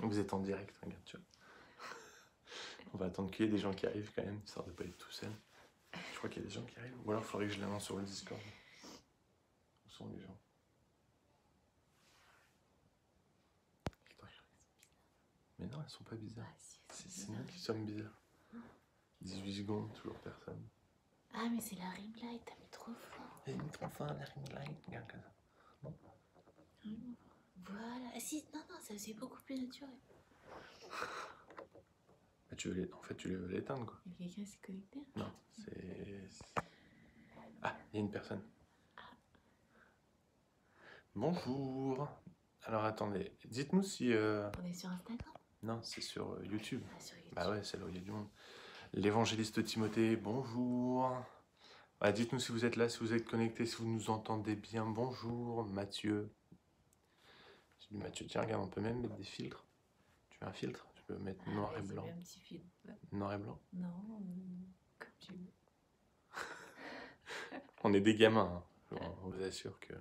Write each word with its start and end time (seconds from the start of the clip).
Vous 0.00 0.18
êtes 0.18 0.32
en 0.32 0.40
direct, 0.40 0.76
regarde, 0.82 1.02
tu 1.04 1.16
vois. 1.16 1.26
On 2.94 2.98
va 2.98 3.06
attendre 3.06 3.30
qu'il 3.30 3.46
y 3.46 3.48
ait 3.48 3.52
des 3.52 3.58
gens 3.58 3.72
qui 3.72 3.86
arrivent 3.86 4.10
quand 4.14 4.24
même, 4.24 4.40
histoire 4.44 4.64
de 4.66 4.72
pas 4.72 4.84
être 4.84 4.96
tout 4.98 5.10
seul. 5.10 5.30
Je 6.12 6.18
crois 6.18 6.30
qu'il 6.30 6.42
y 6.42 6.44
a 6.44 6.48
des 6.48 6.54
gens 6.54 6.64
qui 6.64 6.78
arrivent. 6.78 6.96
Ou 7.04 7.10
alors 7.10 7.22
il 7.22 7.26
faudrait 7.26 7.46
que 7.46 7.52
je 7.54 7.60
l'annonce 7.60 7.84
sur 7.84 7.96
le 7.96 8.04
Discord. 8.04 8.40
Où 9.86 9.90
sont 9.90 10.08
les 10.08 10.20
gens? 10.20 10.36
Mais 15.58 15.66
non, 15.68 15.78
elles 15.82 15.90
sont 15.90 16.04
pas 16.04 16.16
bizarres. 16.16 16.44
Ah, 16.46 16.92
si, 16.92 17.10
C'est 17.10 17.28
nous 17.28 17.34
bizarre. 17.38 17.46
qui 17.46 17.58
sommes 17.58 17.84
bizarres. 17.86 18.20
18 19.22 19.54
secondes, 19.54 19.92
toujours 19.94 20.18
personne. 20.20 20.62
Ah, 21.32 21.48
mais 21.50 21.60
c'est 21.60 21.76
la 21.76 21.88
ring 21.90 22.14
light, 22.22 22.42
t'as 22.44 22.54
mis 22.56 22.68
trop 22.70 22.92
fort. 22.92 23.42
Et 23.46 23.52
une 23.52 23.70
trop 23.70 23.88
fin, 23.88 24.06
la 24.06 24.24
ring 24.24 24.52
light, 24.52 24.76
regarde 24.86 25.10
comme 25.10 25.22
ça. 25.22 25.32
Voilà. 27.64 28.10
Ah, 28.14 28.20
si, 28.20 28.44
non, 28.54 28.60
non, 28.70 28.76
ça 28.80 28.94
c'est 28.96 29.14
beaucoup 29.14 29.40
plus 29.42 29.60
naturel. 29.60 29.90
Tu 32.56 32.70
veux 32.70 32.90
en 32.94 33.02
fait, 33.02 33.14
tu 33.16 33.28
veux 33.28 33.46
l'éteindre, 33.48 33.84
quoi. 33.86 33.98
Il 34.06 34.12
y 34.12 34.14
a 34.14 34.18
quelqu'un 34.18 34.42
qui 34.42 34.46
s'est 34.46 34.58
connecté 34.64 35.00
Non, 35.16 35.30
c'est. 35.52 36.28
c'est- 36.30 36.62
Ah, 37.62 37.76
il 37.92 37.96
y 37.96 37.98
a 37.98 38.00
une 38.00 38.10
personne. 38.10 38.42
Bonjour. 41.14 42.08
Alors 42.64 42.84
attendez, 42.84 43.32
dites-nous 43.46 43.82
si. 43.82 44.12
euh, 44.12 44.50
On 44.62 44.64
est 44.64 44.72
sur 44.74 44.90
Instagram? 44.90 45.32
Non, 45.62 45.80
c'est 45.82 46.00
sur 46.00 46.32
euh, 46.32 46.44
YouTube. 46.44 46.82
Ah, 46.94 47.00
sur 47.00 47.16
YouTube. 47.16 47.32
Bah 47.34 47.50
ouais, 47.50 47.62
c'est 47.64 47.78
là 47.78 47.84
où 47.86 47.88
il 47.88 47.94
y 47.96 47.98
a 47.98 48.02
du 48.02 48.10
monde. 48.10 48.28
L'évangéliste 48.92 49.62
Timothée, 49.64 50.16
bonjour. 50.16 51.10
Bah, 52.00 52.12
dites-nous 52.12 52.38
si 52.38 52.52
vous 52.52 52.64
êtes 52.64 52.76
là, 52.76 52.88
si 52.88 52.98
vous 53.00 53.12
êtes 53.14 53.24
connecté, 53.24 53.66
si 53.66 53.76
vous 53.76 53.86
nous 53.88 54.10
entendez 54.10 54.54
bien. 54.56 54.86
Bonjour, 54.86 55.64
Mathieu. 55.66 56.30
Mathieu, 57.90 58.26
tiens, 58.26 58.42
regarde, 58.42 58.62
on 58.64 58.68
peut 58.68 58.80
même 58.80 59.00
mettre 59.00 59.14
des 59.14 59.24
filtres. 59.24 59.64
Tu 60.30 60.38
veux 60.40 60.46
un 60.48 60.52
filtre 60.52 60.86
Tu 60.94 61.02
peux 61.04 61.16
mettre 61.18 61.42
Ah, 61.46 61.50
noir 61.50 61.78
et 61.78 61.82
blanc. 61.82 62.06
un 62.06 62.18
petit. 62.20 62.60
Ouais. 62.86 62.94
Noir 63.12 63.32
et 63.34 63.38
blanc. 63.38 63.58
Non, 63.72 64.22
comme 64.98 65.08
tu 65.20 65.32
veux. 65.32 65.52
On 67.84 67.92
est 67.94 68.00
des 68.00 68.14
gamins, 68.16 68.62
hein. 68.92 68.96
on 69.24 69.28
vous 69.30 69.42
assure 69.42 69.78
que. 69.80 69.92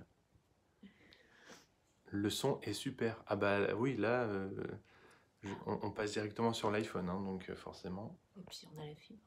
Le 2.12 2.30
son 2.30 2.60
est 2.62 2.74
super. 2.74 3.22
Ah 3.28 3.36
bah 3.36 3.74
oui, 3.76 3.96
là, 3.98 4.24
euh, 4.24 4.50
je- 5.44 5.50
on, 5.66 5.80
on 5.84 5.92
passe 5.92 6.14
directement 6.14 6.54
sur 6.54 6.72
l'iPhone, 6.72 7.10
hein, 7.10 7.22
donc 7.22 7.50
euh, 7.50 7.56
forcément. 7.56 8.18
Et 8.38 8.42
puis 8.42 8.68
on 8.76 8.80
a 8.82 8.86
la 8.88 8.96
fibre. 8.96 9.20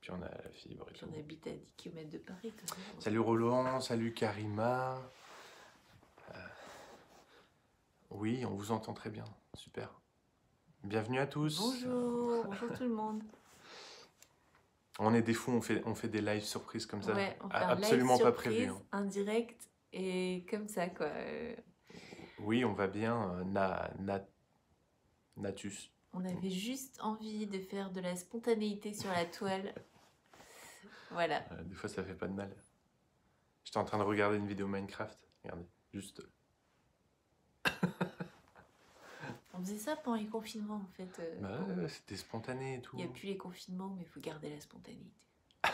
Puis 0.00 0.10
on 0.10 0.22
a 0.22 0.28
la 0.28 0.50
fibre 0.50 0.86
et 0.88 0.92
Puis 0.92 1.00
tout. 1.00 1.06
on 1.12 1.18
habite 1.18 1.46
à 1.46 1.50
10 1.52 1.72
km 1.76 2.10
de 2.10 2.18
Paris. 2.18 2.52
quand 2.66 2.76
même. 2.76 3.00
Salut 3.00 3.18
Roland, 3.20 3.80
salut 3.80 4.12
Karima. 4.14 5.00
Oui, 8.14 8.44
on 8.46 8.54
vous 8.54 8.70
entend 8.72 8.92
très 8.94 9.10
bien, 9.10 9.24
super. 9.54 9.92
Bienvenue 10.84 11.18
à 11.18 11.26
tous. 11.26 11.58
Bonjour, 11.58 12.44
bonjour 12.46 12.72
tout 12.76 12.82
le 12.84 12.88
monde. 12.94 13.22
On 15.00 15.12
est 15.14 15.22
des 15.22 15.34
fous, 15.34 15.50
on 15.50 15.60
fait, 15.60 15.82
on 15.86 15.94
fait 15.94 16.08
des 16.08 16.20
lives 16.20 16.44
surprises 16.44 16.86
comme 16.86 17.02
ça. 17.02 17.12
Ouais, 17.14 17.36
on 17.42 17.48
fait 17.48 17.56
un 17.56 17.74
live 17.74 17.84
Absolument 17.84 18.18
pas 18.18 18.24
surprise, 18.26 18.54
prévu. 18.54 18.70
hein. 18.70 18.82
Un 18.92 19.04
direct 19.04 19.68
et 19.92 20.46
comme 20.48 20.68
ça 20.68 20.88
quoi. 20.88 21.10
Oui, 22.38 22.64
on 22.64 22.72
va 22.72 22.86
bien. 22.86 23.32
euh, 23.34 23.44
na, 23.44 23.90
na- 23.98 24.24
natus. 25.36 25.90
On 26.12 26.24
avait 26.24 26.50
juste 26.50 27.00
envie 27.02 27.46
de 27.48 27.58
faire 27.58 27.90
de 27.90 28.00
la 28.00 28.14
spontanéité 28.14 28.92
sur 28.92 29.10
la 29.10 29.24
toile. 29.24 29.74
Voilà. 31.10 31.44
Euh, 31.52 31.64
des 31.64 31.74
fois, 31.74 31.88
ça 31.88 32.04
fait 32.04 32.14
pas 32.14 32.28
de 32.28 32.32
mal. 32.34 32.54
J'étais 33.64 33.78
en 33.78 33.84
train 33.84 33.98
de 33.98 34.04
regarder 34.04 34.36
une 34.36 34.46
vidéo 34.46 34.68
Minecraft. 34.68 35.18
Regardez, 35.42 35.66
juste. 35.92 36.22
On 39.56 39.60
faisait 39.60 39.78
ça 39.78 39.96
pendant 39.96 40.16
les 40.16 40.26
confinements 40.26 40.76
en 40.84 40.90
fait. 40.96 41.08
euh, 41.20 41.40
Bah, 41.40 41.60
ouais, 41.76 41.88
c'était 41.88 42.16
spontané 42.16 42.76
et 42.76 42.80
tout. 42.82 42.96
Il 42.98 43.04
n'y 43.04 43.10
a 43.10 43.12
plus 43.12 43.26
les 43.28 43.36
confinements, 43.36 43.88
mais 43.96 44.02
il 44.02 44.08
faut 44.08 44.20
garder 44.20 44.50
la 44.50 44.60
spontanéité. 44.60 45.10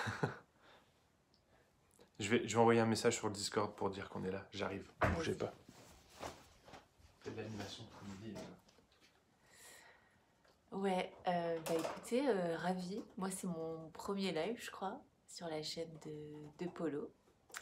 Je 2.19 2.28
vais, 2.28 2.47
je 2.47 2.55
vais 2.55 2.60
envoyer 2.60 2.81
un 2.81 2.87
message 2.87 3.16
sur 3.16 3.28
le 3.28 3.32
Discord 3.32 3.75
pour 3.75 3.88
dire 3.88 4.10
qu'on 4.10 4.22
est 4.25 4.31
là. 4.31 4.47
J'arrive. 4.53 4.87
Bougez 5.15 5.34
pas. 5.34 5.55
C'est 7.22 7.34
de 7.34 7.41
l'animation 7.41 7.82
pour 7.84 8.06
midi. 8.09 8.34
Ouais, 10.72 11.10
euh, 11.28 11.59
bah 11.66 11.72
écoutez, 11.78 12.28
euh, 12.28 12.59
ravi. 12.59 13.03
Moi, 13.16 13.31
c'est 13.31 13.47
mon 13.47 13.88
premier 13.94 14.32
live, 14.32 14.59
je 14.62 14.71
crois, 14.71 15.00
sur 15.26 15.49
la 15.49 15.62
chaîne 15.62 15.88
de, 16.05 16.65
de 16.65 16.71
Polo. 16.71 17.10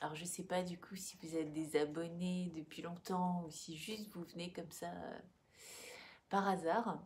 Alors, 0.01 0.17
je 0.17 0.25
sais 0.25 0.43
pas 0.43 0.65
du 0.65 0.77
coup 0.77 0.97
si 0.97 1.17
vous 1.23 1.37
êtes 1.37 1.53
des 1.53 1.77
abonnés 1.77 2.51
depuis 2.57 2.83
longtemps 2.83 3.45
ou 3.47 3.51
si 3.53 3.77
juste 3.77 4.09
vous 4.13 4.25
venez 4.25 4.53
comme 4.53 4.71
ça 4.73 4.89
euh, 4.89 5.19
par 6.29 6.49
hasard. 6.49 7.03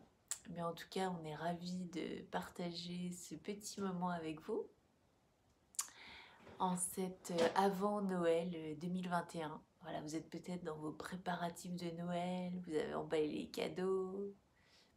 Mais 0.51 0.63
en 0.63 0.73
tout 0.73 0.89
cas, 0.91 1.11
on 1.11 1.25
est 1.25 1.35
ravis 1.35 1.85
de 1.87 2.23
partager 2.31 3.13
ce 3.13 3.35
petit 3.35 3.81
moment 3.81 4.11
avec 4.11 4.41
vous 4.41 4.67
en 6.59 6.77
cette 6.77 7.33
euh, 7.33 7.49
avant 7.55 8.03
Noël 8.03 8.51
euh, 8.55 8.75
2021. 8.77 9.61
Voilà, 9.83 10.01
vous 10.01 10.15
êtes 10.15 10.31
peut-être 10.31 10.63
dans 10.63 10.77
vos 10.77 10.93
préparatifs 10.93 11.75
de 11.75 11.91
Noël, 11.97 12.53
vous 12.67 12.75
avez 12.75 12.95
emballé 12.95 13.29
les 13.29 13.49
cadeaux, 13.49 14.35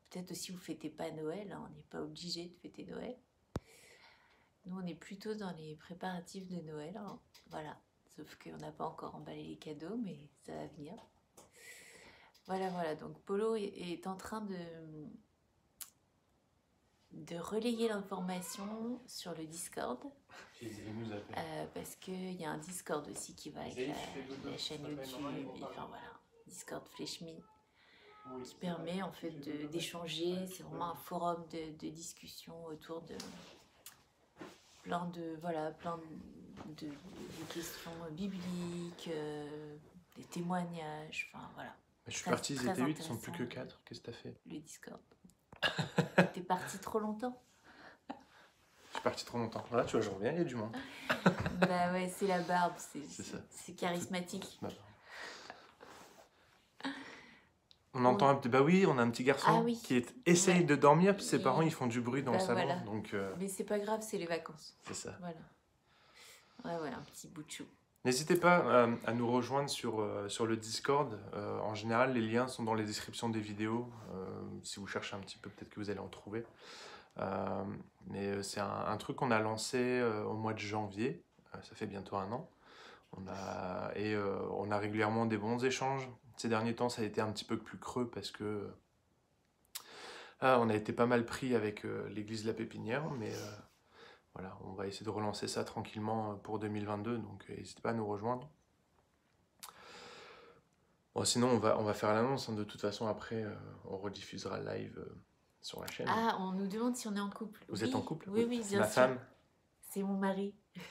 Peut-être 0.10 0.32
aussi 0.32 0.52
vous 0.52 0.60
fêtez 0.60 0.90
pas 0.90 1.12
Noël, 1.12 1.52
hein, 1.52 1.68
on 1.68 1.76
n'est 1.76 1.84
pas 1.84 2.02
obligé 2.02 2.48
de 2.48 2.56
fêter 2.56 2.86
Noël. 2.86 3.18
Nous, 4.66 4.78
on 4.78 4.86
est 4.86 4.96
plutôt 4.96 5.36
dans 5.36 5.52
les 5.58 5.76
préparatifs 5.76 6.48
de 6.48 6.62
Noël, 6.62 6.96
hein, 6.98 7.20
voilà. 7.48 7.78
Sauf 8.16 8.38
qu'on 8.38 8.58
n'a 8.58 8.72
pas 8.72 8.86
encore 8.86 9.16
emballé 9.16 9.44
les 9.44 9.58
cadeaux, 9.58 9.98
mais 9.98 10.30
ça 10.46 10.54
va 10.56 10.68
venir. 10.68 10.94
Voilà, 12.48 12.70
voilà. 12.70 12.96
Donc 12.96 13.18
Polo 13.22 13.56
est, 13.56 14.06
en 14.08 14.16
train 14.16 14.42
de 14.42 14.56
de 17.12 17.38
relayer 17.38 17.88
l'information 17.88 19.00
sur 19.08 19.34
le 19.36 19.46
Discord. 19.46 20.00
Euh, 21.38 21.66
parce 21.74 21.96
qu'il 21.96 22.34
y 22.34 22.44
a 22.46 22.52
un 22.52 22.58
Discord 22.58 23.08
aussi 23.10 23.34
qui 23.36 23.50
va 23.52 23.62
avec 23.62 23.78
la, 24.44 24.58
chaîne 24.58 24.82
YouTube. 24.86 25.26
et 25.56 25.64
enfin 25.64 25.86
voilà, 25.88 26.12
Discord 26.46 26.86
Flash 26.90 27.22
Me 27.22 27.32
qui 28.44 28.56
permet 28.56 29.02
en 29.02 29.12
fait 29.12 29.32
d'échanger. 29.70 30.36
C'est 30.48 30.64
vraiment 30.64 30.92
un 30.92 30.96
forum 30.96 31.46
de, 31.52 31.72
de 31.78 31.90
discussion 31.90 32.66
autour 32.66 33.02
de 33.04 33.16
plein 34.84 35.06
de 35.08 35.38
voilà 35.42 35.72
plein 35.72 35.98
de, 36.78 36.86
de- 36.88 36.92
de 36.92 37.54
questions 37.54 37.92
bibliques, 38.12 39.10
euh, 39.10 39.78
des 40.16 40.24
témoignages, 40.24 41.30
enfin 41.34 41.50
voilà, 41.54 41.76
Je 42.08 42.14
suis 42.16 42.30
parti, 42.30 42.54
ils 42.54 42.68
étaient 42.68 42.82
8, 42.84 42.98
ils 43.00 43.04
sont 43.04 43.18
plus 43.18 43.32
que 43.32 43.44
intéressant. 43.44 43.70
4. 43.78 43.82
Qu'est-ce 43.86 44.00
que 44.02 44.06
t'as 44.06 44.12
fait? 44.18 44.36
Le 44.46 44.60
Discord. 44.60 45.00
T'es 46.34 46.42
parti 46.42 46.78
trop 46.80 47.00
longtemps 47.00 47.42
Je 48.10 48.94
suis 48.94 49.02
parti 49.04 49.26
trop 49.26 49.38
longtemps. 49.40 49.64
Voilà, 49.70 49.86
tu 49.86 49.94
vois, 49.94 50.02
je 50.02 50.10
reviens, 50.12 50.32
il 50.32 50.38
y 50.38 50.42
a 50.42 50.44
du 50.44 50.56
monde. 50.56 50.76
Bah 51.62 51.92
ouais, 51.94 52.12
c'est 52.16 52.28
la 52.28 52.42
barbe, 52.42 52.74
c'est 52.78 53.74
charismatique. 53.74 54.60
On 57.94 58.04
entend 58.04 58.28
un 58.28 58.36
petit. 58.36 58.50
Bah 58.50 58.62
oui, 58.62 58.86
on 58.86 58.98
a 58.98 59.02
un 59.02 59.10
petit 59.10 59.24
garçon 59.24 59.46
Ah 59.50 59.62
oui. 59.62 59.80
qui 59.82 59.96
est... 59.96 60.14
essaye 60.26 60.60
Ouais. 60.60 60.64
de 60.66 60.76
dormir, 60.76 61.16
puis 61.16 61.24
ses 61.26 61.42
parents 61.42 61.62
ils 61.62 61.72
font 61.74 61.88
du 61.88 62.02
bruit 62.02 62.24
dans 62.24 62.34
le 62.34 62.38
Bah 62.40 62.44
salon. 62.46 62.66
voilà. 62.66 62.80
Donc 62.82 63.14
euh, 63.14 63.34
Mais 63.40 63.48
c'est 63.48 63.64
pas 63.64 63.80
grave, 63.80 64.02
c'est 64.02 64.18
les 64.18 64.26
vacances. 64.26 64.76
c'est 64.86 64.94
ça. 64.94 65.16
Voilà. 65.22 65.40
Ouais, 66.66 66.84
ouais, 66.84 66.94
un 66.94 67.02
petit 67.04 67.30
bout 67.30 67.44
de 67.44 67.50
chou. 67.52 67.64
N'hésitez 68.06 68.36
pas 68.36 68.60
euh, 68.60 68.96
à 69.08 69.14
nous 69.14 69.30
rejoindre 69.30 69.68
sur, 69.68 70.00
euh, 70.00 70.30
sur 70.30 70.46
le 70.46 70.56
Discord. 70.58 71.20
Euh, 71.34 71.58
en 71.62 71.74
général, 71.74 72.14
les 72.14 72.22
liens 72.22 72.48
sont 72.48 72.62
dans 72.62 72.76
les 72.76 72.84
descriptions 72.84 73.30
des 73.30 73.40
vidéos. 73.40 73.90
Si 74.62 74.80
vous 74.80 74.86
cherchez 74.86 75.16
un 75.16 75.20
petit 75.20 75.38
peu, 75.38 75.50
peut-être 75.50 75.70
que 75.70 75.80
vous 75.80 75.90
allez 75.90 76.00
en 76.00 76.08
trouver. 76.08 76.46
Mais 78.08 78.44
c'est 78.44 78.60
un, 78.60 78.98
truc 78.98 79.18
qu'on 79.18 79.32
a 79.32 79.40
lancé 79.40 80.02
au 80.28 80.34
mois 80.34 80.54
de 80.54 80.60
janvier. 80.60 81.24
Ça 81.52 81.76
fait 81.76 81.86
bientôt 81.86 82.16
un 82.16 82.32
an. 82.32 82.50
Et 83.96 84.16
on 84.52 84.72
a 84.72 84.78
régulièrement 84.78 85.26
des 85.26 85.38
bons 85.38 85.64
échanges. 85.64 86.10
Ces 86.38 86.50
derniers 86.50 86.76
temps, 86.76 86.90
ça 86.90 87.02
a 87.02 87.06
été 87.06 87.22
un 87.22 87.32
petit 87.32 87.46
peu 87.46 87.58
plus 87.58 87.78
creux 87.78 88.10
parce 88.10 88.32
que 88.32 88.70
ah, 90.42 90.60
on 90.60 90.70
a 90.70 90.76
été 90.76 90.94
pas 90.94 91.06
mal 91.06 91.26
pris 91.26 91.54
avec 91.56 91.84
l'église 92.10 92.44
de 92.44 92.48
la 92.48 92.54
Pépinière. 92.54 93.10
Mais 93.12 93.32
voilà, 94.36 94.56
on 94.66 94.74
va 94.74 94.86
essayer 94.88 95.06
de 95.06 95.10
relancer 95.10 95.48
ça 95.48 95.64
tranquillement 95.64 96.32
euh, 96.32 96.36
pour 96.36 96.60
2022, 96.60 97.18
donc 97.18 97.44
euh, 97.50 97.56
n'hésitez 97.56 97.82
pas 97.82 97.90
à 97.90 97.94
nous 97.94 98.06
rejoindre. 98.06 98.48
Bon, 101.16 101.24
sinon, 101.24 101.48
on 101.50 101.58
va, 101.60 101.80
on 101.80 101.84
va 101.84 101.94
faire 101.94 102.14
l'annonce. 102.14 102.50
hein. 102.50 102.54
De 102.54 102.64
toute 102.66 102.82
façon, 102.82 103.08
après, 103.08 103.42
euh, 103.44 103.56
on 103.86 103.98
rediffusera 103.98 104.60
le 104.60 104.66
live 104.70 104.96
euh, 105.00 105.16
sur 105.62 105.82
la 105.82 105.88
chaîne. 105.88 106.08
Ah, 106.10 106.36
on 106.40 106.52
nous 106.52 106.68
demande 106.68 106.96
si 106.98 107.08
on 107.08 107.16
est 107.16 107.20
en 107.22 107.30
couple. 107.30 107.64
Vous 107.70 107.82
Oui, 107.82 107.88
êtes 107.90 107.96
en 107.96 108.02
couple 108.02 108.30
Oui, 108.30 108.46
oui, 108.50 108.62
bien 108.68 108.80
ma 108.80 108.86
sûr. 108.86 108.94
femme. 108.94 109.20
C'est 109.90 110.04
mon 110.04 110.18
mari. 110.18 110.54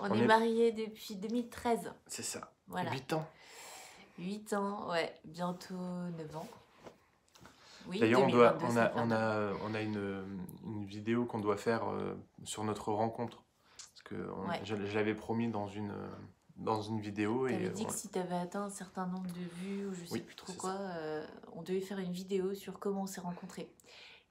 On, 0.00 0.10
On 0.10 0.14
est, 0.14 0.18
est- 0.20 0.26
mariés 0.26 0.72
depuis 0.72 1.16
2013. 1.16 1.92
C'est 2.06 2.22
ça. 2.22 2.52
Voilà. 2.68 2.90
8 2.92 3.12
ans. 3.14 3.26
8 4.18 4.52
ans, 4.52 4.90
ouais, 4.90 5.14
bientôt 5.24 5.74
9 5.74 6.36
ans. 6.36 6.48
Oui, 7.88 8.00
D'ailleurs, 8.00 8.22
on, 8.22 8.28
doit, 8.28 8.50
2022, 8.52 8.66
on, 8.66 8.70
c'est 8.74 8.80
a, 8.80 8.92
on, 8.96 9.10
a, 9.10 9.52
on 9.70 9.74
a 9.74 9.80
une, 9.80 10.24
une 10.64 10.84
vidéo 10.84 11.24
qu'on 11.24 11.38
doit 11.40 11.56
faire 11.56 11.88
euh, 11.90 12.14
sur 12.44 12.62
notre 12.64 12.92
rencontre. 12.92 13.44
Parce 13.76 14.02
que 14.04 14.30
on- 14.36 14.48
Ouais. 14.48 14.60
je, 14.64 14.76
je 14.84 14.94
l'avais 14.94 15.14
promis 15.14 15.48
dans 15.48 15.66
une, 15.68 15.94
dans 16.56 16.82
une 16.82 17.00
vidéo. 17.00 17.46
Tu 17.48 17.54
et 17.54 17.56
avais 17.56 17.68
dit 17.70 17.86
que 17.86 17.92
si 17.92 18.08
tu 18.10 18.18
avais 18.18 18.36
atteint 18.36 18.64
un 18.64 18.70
certain 18.70 19.06
nombre 19.06 19.26
de 19.28 19.40
vues 19.56 19.86
ou 19.86 19.94
je 19.94 20.04
sais 20.04 20.12
Oui, 20.12 20.20
plus 20.20 20.36
trop 20.36 20.52
quoi, 20.52 20.72
euh, 20.72 21.26
on 21.54 21.62
devait 21.62 21.80
faire 21.80 21.98
une 21.98 22.12
vidéo 22.12 22.54
sur 22.54 22.78
comment 22.78 23.02
on 23.02 23.06
s'est 23.06 23.20
rencontrés. 23.22 23.72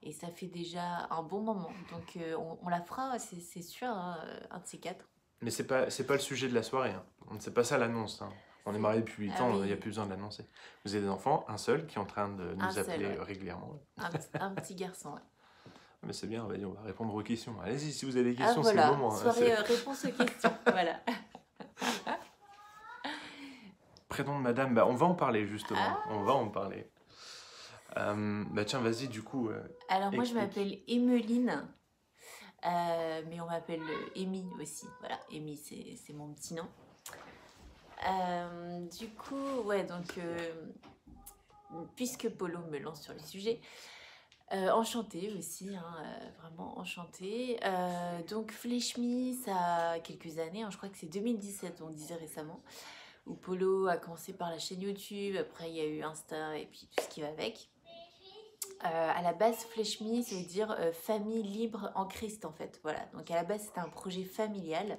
Et 0.02 0.12
ça 0.12 0.28
fait 0.28 0.46
déjà 0.46 1.08
un 1.10 1.22
bon 1.24 1.40
moment. 1.40 1.70
Donc 1.90 2.16
euh, 2.16 2.36
on, 2.38 2.58
on 2.62 2.68
la 2.68 2.80
fera, 2.80 3.18
c'est 3.18 3.62
sûr, 3.62 3.88
hein, 3.88 4.18
un 4.52 4.58
de 4.60 4.66
ces 4.66 4.78
quatre. 4.78 5.08
Mais 5.40 5.50
c'est 5.50 5.66
pas, 5.66 5.86
pas 5.86 6.12
le 6.14 6.18
sujet 6.20 6.48
de 6.48 6.54
la 6.54 6.62
soirée. 6.62 6.90
Hein. 6.92 7.04
C'est 7.40 7.54
pas 7.54 7.64
ça 7.64 7.76
l'annonce. 7.78 8.22
hein. 8.22 8.28
On 8.70 8.74
est 8.74 8.78
mariés 8.78 9.00
depuis 9.00 9.24
8 9.28 9.32
Ah 9.38 9.44
ans, 9.44 9.50
il 9.54 9.60
oui. 9.60 9.66
n'y 9.68 9.72
a 9.72 9.76
plus 9.76 9.88
besoin 9.90 10.04
de 10.04 10.10
l'annoncer. 10.10 10.44
Vous 10.84 10.94
avez 10.94 11.02
des 11.04 11.08
enfants, 11.10 11.44
un 11.48 11.56
seul 11.56 11.86
qui 11.86 11.96
est 11.96 11.98
en 12.00 12.04
train 12.04 12.28
de 12.28 12.52
nous 12.54 12.62
Un 12.64 12.70
seul, 12.70 12.90
appeler 12.90 13.06
ouais. 13.06 13.16
euh, 13.18 13.22
régulièrement. 13.22 13.80
Un, 13.96 14.10
petit- 14.10 14.28
un 14.38 14.50
petit 14.54 14.74
garçon. 14.74 15.14
ouais. 15.14 15.20
Mais 16.02 16.12
c'est 16.12 16.26
bien, 16.26 16.44
on 16.44 16.72
va 16.72 16.82
répondre 16.82 17.14
aux 17.14 17.22
questions. 17.22 17.54
Allez-y, 17.62 17.92
si 17.92 18.04
vous 18.04 18.16
avez 18.18 18.32
des 18.34 18.42
Ah 18.42 18.44
questions, 18.44 18.62
c'est 18.62 18.74
le 18.74 18.86
moment. 18.86 19.12
hein. 19.14 19.16
soirée 19.16 19.52
euh, 19.56 19.62
réponse 19.62 20.04
aux 20.04 20.10
questions. 20.24 20.52
voilà. 20.66 21.00
Prénom 24.08 24.36
de 24.38 24.42
madame, 24.42 24.74
bah, 24.74 24.86
on 24.86 24.94
va 24.94 25.06
en 25.06 25.14
parler 25.14 25.46
justement. 25.46 25.78
Ah. 25.80 26.02
On 26.10 26.22
va 26.22 26.32
en 26.34 26.48
parler. 26.48 26.90
Euh, 27.96 28.44
bah 28.50 28.64
tiens, 28.64 28.80
vas-y, 28.80 29.08
du 29.08 29.22
coup. 29.22 29.48
euh, 29.48 29.62
Alors 29.88 30.12
moi 30.12 30.24
je 30.24 30.34
m'appelle 30.34 30.78
Emeline, 30.88 31.66
euh, 32.66 33.22
mais 33.28 33.40
on 33.40 33.46
m'appelle 33.46 33.82
Amy 34.14 34.46
aussi. 34.60 34.86
Voilà, 35.00 35.18
Amy 35.32 35.56
c'est 35.56 36.12
mon 36.12 36.32
petit 36.34 36.54
nom. 36.54 36.66
Euh, 38.06 38.80
du 38.98 39.08
coup, 39.08 39.62
ouais, 39.64 39.84
donc 39.84 40.18
euh, 40.18 40.52
puisque 41.96 42.28
Polo 42.28 42.58
me 42.70 42.78
lance 42.78 43.02
sur 43.02 43.12
le 43.12 43.20
sujet, 43.20 43.60
euh, 44.52 44.70
enchantée 44.70 45.32
aussi, 45.36 45.74
hein, 45.74 45.96
euh, 46.00 46.28
vraiment 46.40 46.78
enchantée. 46.78 47.58
Donc 48.28 48.52
Flesh 48.52 48.96
Me, 48.98 49.34
ça 49.44 49.90
a 49.90 49.98
quelques 50.00 50.38
années, 50.38 50.62
hein, 50.62 50.70
je 50.70 50.76
crois 50.76 50.88
que 50.88 50.96
c'est 50.96 51.06
2017, 51.12 51.82
on 51.82 51.90
disait 51.90 52.14
récemment, 52.14 52.60
où 53.26 53.34
Polo 53.34 53.88
a 53.88 53.96
commencé 53.96 54.32
par 54.32 54.50
la 54.50 54.58
chaîne 54.58 54.80
YouTube, 54.80 55.36
après 55.36 55.68
il 55.70 55.76
y 55.76 55.80
a 55.80 55.86
eu 55.86 56.02
Insta 56.02 56.56
et 56.56 56.66
puis 56.66 56.88
tout 56.96 57.04
ce 57.04 57.08
qui 57.08 57.20
va 57.20 57.28
avec. 57.28 57.68
À 58.80 59.22
la 59.22 59.32
base, 59.32 59.64
Flesh 59.64 60.00
Me, 60.00 60.22
ça 60.22 60.36
veut 60.36 60.44
dire 60.44 60.76
famille 60.92 61.42
libre 61.42 61.90
en 61.96 62.06
Christ, 62.06 62.44
en 62.44 62.52
fait. 62.52 62.78
Voilà. 62.84 63.04
Donc, 63.12 63.28
à 63.28 63.34
la 63.34 63.42
base, 63.42 63.62
c'était 63.62 63.80
un 63.80 63.88
projet 63.88 64.22
familial 64.22 64.98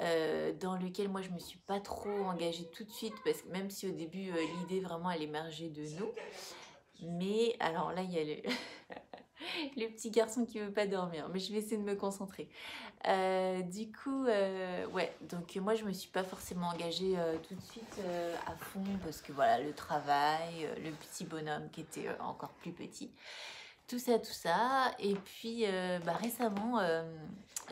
euh, 0.00 0.52
dans 0.52 0.76
lequel 0.76 1.08
moi, 1.08 1.22
je 1.22 1.30
me 1.30 1.38
suis 1.38 1.58
pas 1.58 1.80
trop 1.80 2.24
engagée 2.24 2.64
tout 2.66 2.84
de 2.84 2.90
suite, 2.90 3.14
parce 3.24 3.42
que 3.42 3.48
même 3.48 3.70
si 3.70 3.86
au 3.88 3.92
début, 3.92 4.30
euh, 4.30 4.36
l'idée 4.60 4.80
vraiment, 4.80 5.10
elle 5.10 5.22
émergeait 5.22 5.70
de 5.70 5.82
nous. 5.98 6.10
Mais, 7.02 7.56
alors 7.60 7.92
là, 7.92 8.02
il 8.02 8.12
y 8.12 8.18
a 8.18 8.24
le, 9.76 9.88
petit 9.88 10.10
garçon 10.10 10.44
qui 10.44 10.58
veut 10.58 10.72
pas 10.72 10.86
dormir, 10.86 11.28
mais 11.32 11.38
je 11.38 11.52
vais 11.52 11.58
essayer 11.58 11.78
de 11.78 11.82
me 11.82 11.94
concentrer. 11.94 12.48
Euh, 13.06 13.62
du 13.62 13.90
coup, 13.92 14.24
ouais, 14.24 15.14
donc 15.22 15.56
moi, 15.56 15.74
je 15.74 15.84
me 15.84 15.92
suis 15.92 16.10
pas 16.10 16.24
forcément 16.24 16.68
engagée 16.68 17.14
tout 17.48 17.54
de 17.54 17.62
suite 17.62 18.00
à 18.46 18.54
fond, 18.56 18.84
parce 19.02 19.22
que 19.22 19.32
voilà, 19.32 19.60
le 19.60 19.72
travail, 19.72 20.68
le 20.82 20.90
petit 20.90 21.24
bonhomme 21.24 21.70
qui 21.70 21.82
était 21.82 22.08
encore 22.20 22.52
plus 22.54 22.72
petit, 22.72 23.10
tout 23.88 23.98
ça, 23.98 24.18
tout 24.18 24.32
ça. 24.32 24.92
Et 24.98 25.14
puis, 25.14 25.64
euh, 25.64 25.98
bah, 26.04 26.14
récemment, 26.14 26.78
euh, 26.80 27.04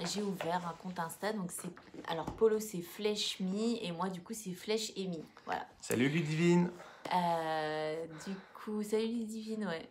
j'ai 0.04 0.22
ouvert 0.22 0.66
un 0.66 0.74
compte 0.74 0.98
Insta, 0.98 1.32
donc 1.32 1.50
c'est, 1.50 1.70
alors 2.08 2.26
Polo, 2.32 2.60
c'est 2.60 2.82
Flèche 2.82 3.40
Me, 3.40 3.82
et 3.82 3.92
moi, 3.92 4.08
du 4.08 4.20
coup, 4.20 4.34
c'est 4.34 4.52
Flèche 4.52 4.92
Amy, 4.96 5.24
voilà. 5.44 5.66
Salut 5.80 6.08
Ludivine 6.08 6.70
Euh, 7.14 8.06
du 8.26 8.34
coup, 8.54 8.82
salut 8.82 9.06
les 9.06 9.24
divines, 9.24 9.66
ouais. 9.66 9.88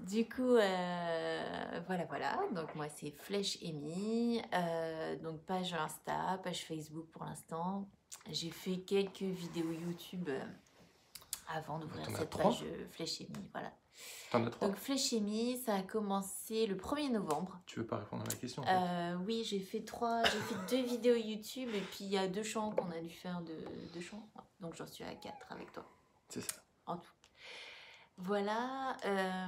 Du 0.00 0.28
coup, 0.28 0.54
voilà, 0.54 2.04
voilà. 2.08 2.40
Donc 2.52 2.74
moi, 2.74 2.88
c'est 2.88 3.12
Flèche. 3.12 3.58
Euh, 3.62 5.16
donc 5.18 5.42
page 5.42 5.72
Insta, 5.74 6.40
page 6.42 6.64
Facebook 6.64 7.06
pour 7.12 7.24
l'instant. 7.24 7.88
J'ai 8.28 8.50
fait 8.50 8.78
quelques 8.78 9.22
vidéos 9.22 9.70
YouTube 9.70 10.28
avant 11.46 11.78
d'ouvrir 11.78 12.04
cette 12.16 12.36
page 12.36 12.64
Flèche 12.90 13.20
Amy. 13.20 13.48
Voilà. 13.52 13.72
T'en 14.30 14.44
as 14.46 14.50
trois 14.50 14.68
Donc 14.68 14.78
ça 15.64 15.74
a 15.74 15.82
commencé 15.82 16.66
le 16.66 16.76
1er 16.76 17.10
novembre. 17.10 17.60
Tu 17.66 17.80
veux 17.80 17.86
pas 17.86 17.98
répondre 17.98 18.22
à 18.22 18.26
ma 18.26 18.34
question 18.34 18.62
en 18.62 18.66
fait? 18.66 18.72
Euh, 18.72 19.16
oui, 19.26 19.44
j'ai 19.44 19.60
fait 19.60 19.82
trois, 19.84 20.22
j'ai 20.24 20.38
fait 20.38 20.54
deux 20.76 20.82
vidéos 20.82 21.16
YouTube 21.16 21.68
et 21.74 21.80
puis 21.80 22.04
il 22.04 22.10
y 22.10 22.18
a 22.18 22.28
deux 22.28 22.42
chants 22.42 22.70
qu'on 22.70 22.90
a 22.90 23.00
dû 23.00 23.10
faire 23.10 23.42
de 23.42 23.54
deux 23.92 24.00
chants. 24.00 24.26
Donc 24.60 24.74
j'en 24.74 24.86
suis 24.86 25.04
à 25.04 25.14
quatre 25.14 25.50
avec 25.50 25.72
toi 25.72 25.84
C'est 26.28 26.40
ça. 26.40 26.62
en 26.86 26.96
tout. 26.96 27.12
Voilà, 28.18 28.96
euh, 29.04 29.46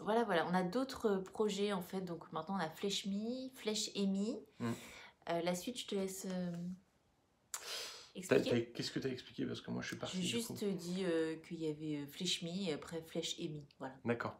voilà, 0.00 0.24
voilà. 0.24 0.46
On 0.46 0.54
a 0.54 0.62
d'autres 0.62 1.16
projets 1.16 1.72
en 1.72 1.82
fait. 1.82 2.00
Donc 2.02 2.30
maintenant 2.32 2.56
on 2.56 2.60
a 2.60 2.70
Flèche 2.70 3.06
Me, 3.06 3.50
Flèche 3.56 3.90
Amy. 3.96 4.38
Mm. 4.60 4.72
Euh, 5.30 5.42
la 5.42 5.54
suite, 5.54 5.78
je 5.78 5.86
te 5.86 5.94
laisse 5.94 6.26
Qu'est-ce 8.20 8.90
que 8.90 8.98
tu 8.98 9.06
as 9.06 9.10
expliqué? 9.10 9.44
Parce 9.44 9.60
que 9.60 9.70
moi 9.70 9.82
je 9.82 9.88
suis 9.88 9.96
parti. 9.96 10.22
J'ai 10.22 10.38
juste 10.38 10.64
dit 10.64 11.04
euh, 11.04 11.36
qu'il 11.36 11.60
y 11.60 11.68
avait 11.68 12.02
euh, 12.02 12.06
Flèche 12.06 12.42
Me 12.42 12.68
et 12.68 12.72
après 12.72 13.02
Flèche 13.02 13.36
Amy. 13.38 13.64
Voilà. 13.78 13.94
D'accord. 14.04 14.38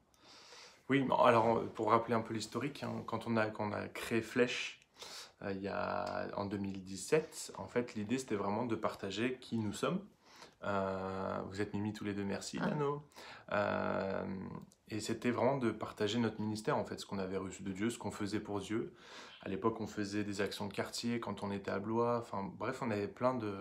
Oui, 0.88 1.04
alors 1.18 1.58
euh, 1.58 1.66
pour 1.66 1.90
rappeler 1.90 2.14
un 2.14 2.22
peu 2.22 2.34
l'historique, 2.34 2.82
hein, 2.82 3.02
quand, 3.06 3.26
on 3.26 3.36
a, 3.36 3.46
quand 3.46 3.68
on 3.68 3.72
a 3.72 3.88
créé 3.88 4.22
Flèche 4.22 4.80
euh, 5.42 5.52
il 5.52 5.62
y 5.62 5.68
a, 5.68 6.28
en 6.36 6.46
2017, 6.46 7.52
en 7.58 7.66
fait 7.66 7.94
l'idée 7.94 8.18
c'était 8.18 8.36
vraiment 8.36 8.64
de 8.64 8.74
partager 8.74 9.38
qui 9.40 9.58
nous 9.58 9.72
sommes. 9.72 10.00
Euh, 10.64 11.38
vous 11.48 11.60
êtes 11.60 11.72
Mimi 11.74 11.92
tous 11.92 12.04
les 12.04 12.14
deux, 12.14 12.24
merci 12.24 12.58
Ah. 12.60 12.66
Nano. 12.68 13.02
Euh, 13.52 14.24
et 14.88 15.00
c'était 15.00 15.30
vraiment 15.30 15.58
de 15.58 15.70
partager 15.70 16.18
notre 16.18 16.40
ministère, 16.40 16.76
en 16.76 16.84
fait, 16.84 16.98
ce 16.98 17.06
qu'on 17.06 17.18
avait 17.18 17.36
reçu 17.36 17.62
de 17.62 17.72
Dieu, 17.72 17.90
ce 17.90 17.98
qu'on 17.98 18.10
faisait 18.10 18.40
pour 18.40 18.60
Dieu. 18.60 18.94
À 19.42 19.48
l'époque, 19.48 19.80
on 19.80 19.86
faisait 19.86 20.24
des 20.24 20.40
actions 20.40 20.66
de 20.66 20.72
quartier 20.72 21.20
quand 21.20 21.42
on 21.42 21.50
était 21.52 21.70
à 21.70 21.78
Blois. 21.78 22.18
Enfin, 22.18 22.50
bref, 22.58 22.82
on 22.82 22.90
avait 22.90 23.08
plein 23.08 23.34
de, 23.34 23.54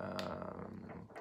euh, 0.00 0.16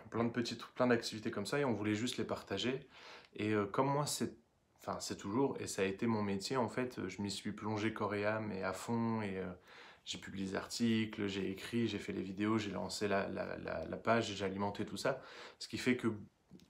plein 0.09 0.23
de 0.23 0.29
petites, 0.29 0.65
plein 0.73 0.87
d'activités 0.87 1.29
comme 1.29 1.45
ça 1.45 1.59
et 1.59 1.65
on 1.65 1.73
voulait 1.73 1.95
juste 1.95 2.17
les 2.17 2.23
partager. 2.23 2.87
Et 3.35 3.53
comme 3.71 3.87
moi, 3.87 4.07
c'est, 4.07 4.33
enfin, 4.79 4.97
c'est 4.99 5.17
toujours, 5.17 5.57
et 5.59 5.67
ça 5.67 5.83
a 5.83 5.85
été 5.85 6.07
mon 6.07 6.23
métier, 6.23 6.57
en 6.57 6.69
fait, 6.69 7.07
je 7.07 7.21
m'y 7.21 7.29
suis 7.29 7.51
plongé 7.51 7.93
corps 7.93 8.15
et 8.15 8.25
âme 8.25 8.51
et 8.51 8.63
à 8.63 8.73
fond. 8.73 9.21
Et 9.21 9.39
j'ai 10.07 10.17
publié 10.17 10.45
des 10.45 10.55
articles, 10.55 11.27
j'ai 11.27 11.51
écrit, 11.51 11.87
j'ai 11.87 11.99
fait 11.99 12.13
les 12.13 12.21
vidéos, 12.21 12.57
j'ai 12.57 12.71
lancé 12.71 13.09
la, 13.09 13.27
la, 13.27 13.57
la, 13.57 13.85
la 13.85 13.97
page, 13.97 14.33
j'ai 14.33 14.45
alimenté 14.45 14.85
tout 14.85 14.95
ça. 14.95 15.21
Ce 15.59 15.67
qui 15.67 15.77
fait 15.77 15.97
que 15.97 16.07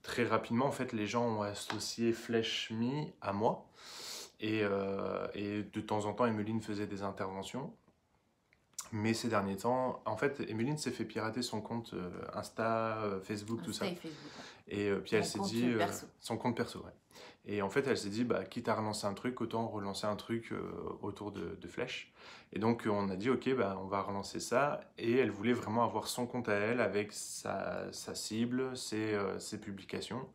très 0.02 0.24
rapidement, 0.24 0.66
en 0.66 0.72
fait, 0.72 0.92
les 0.92 1.06
gens 1.06 1.24
ont 1.24 1.42
associé 1.42 2.12
Flèche 2.12 2.70
Me 2.72 3.06
à 3.20 3.32
moi. 3.32 3.70
Et, 4.40 4.62
euh, 4.64 5.28
et 5.34 5.62
de 5.62 5.80
temps 5.80 6.04
en 6.06 6.14
temps, 6.14 6.26
Emeline 6.26 6.60
faisait 6.60 6.88
des 6.88 7.02
interventions. 7.04 7.72
Mais 8.90 9.14
ces 9.14 9.28
derniers 9.28 9.56
temps, 9.56 10.02
en 10.04 10.16
fait, 10.16 10.40
Emeline 10.48 10.76
s'est 10.78 10.90
fait 10.90 11.04
pirater 11.04 11.42
son 11.42 11.60
compte 11.60 11.94
euh, 11.94 12.10
Insta, 12.34 12.98
euh, 13.02 13.20
Facebook, 13.20 13.62
tout 13.62 13.72
ça. 13.72 13.86
et 13.86 13.94
Facebook. 13.94 14.32
ouais. 14.68 14.76
Et 14.76 14.94
puis 14.96 15.14
elle 15.14 15.24
s'est 15.24 15.38
dit. 15.40 15.74
perso. 15.76 16.06
son 16.18 16.36
compte 16.36 16.56
perso, 16.56 16.80
ouais. 16.80 16.92
Et 17.50 17.62
en 17.62 17.70
fait, 17.70 17.86
elle 17.86 17.96
s'est 17.96 18.10
dit, 18.10 18.24
bah, 18.24 18.44
quitte 18.44 18.68
à 18.68 18.74
relancer 18.74 19.06
un 19.06 19.14
truc, 19.14 19.40
autant 19.40 19.66
relancer 19.68 20.06
un 20.06 20.16
truc 20.16 20.52
euh, 20.52 20.60
autour 21.00 21.32
de, 21.32 21.56
de 21.58 21.68
Flèche. 21.68 22.12
Et 22.52 22.58
donc, 22.58 22.86
euh, 22.86 22.90
on 22.90 23.08
a 23.08 23.16
dit, 23.16 23.30
ok, 23.30 23.54
bah, 23.56 23.78
on 23.82 23.86
va 23.86 24.02
relancer 24.02 24.38
ça. 24.38 24.82
Et 24.98 25.16
elle 25.16 25.30
voulait 25.30 25.54
vraiment 25.54 25.82
avoir 25.82 26.08
son 26.08 26.26
compte 26.26 26.50
à 26.50 26.54
elle 26.54 26.80
avec 26.80 27.10
sa, 27.12 27.90
sa 27.90 28.14
cible, 28.14 28.76
ses, 28.76 29.14
euh, 29.14 29.38
ses 29.38 29.58
publications. 29.58 30.28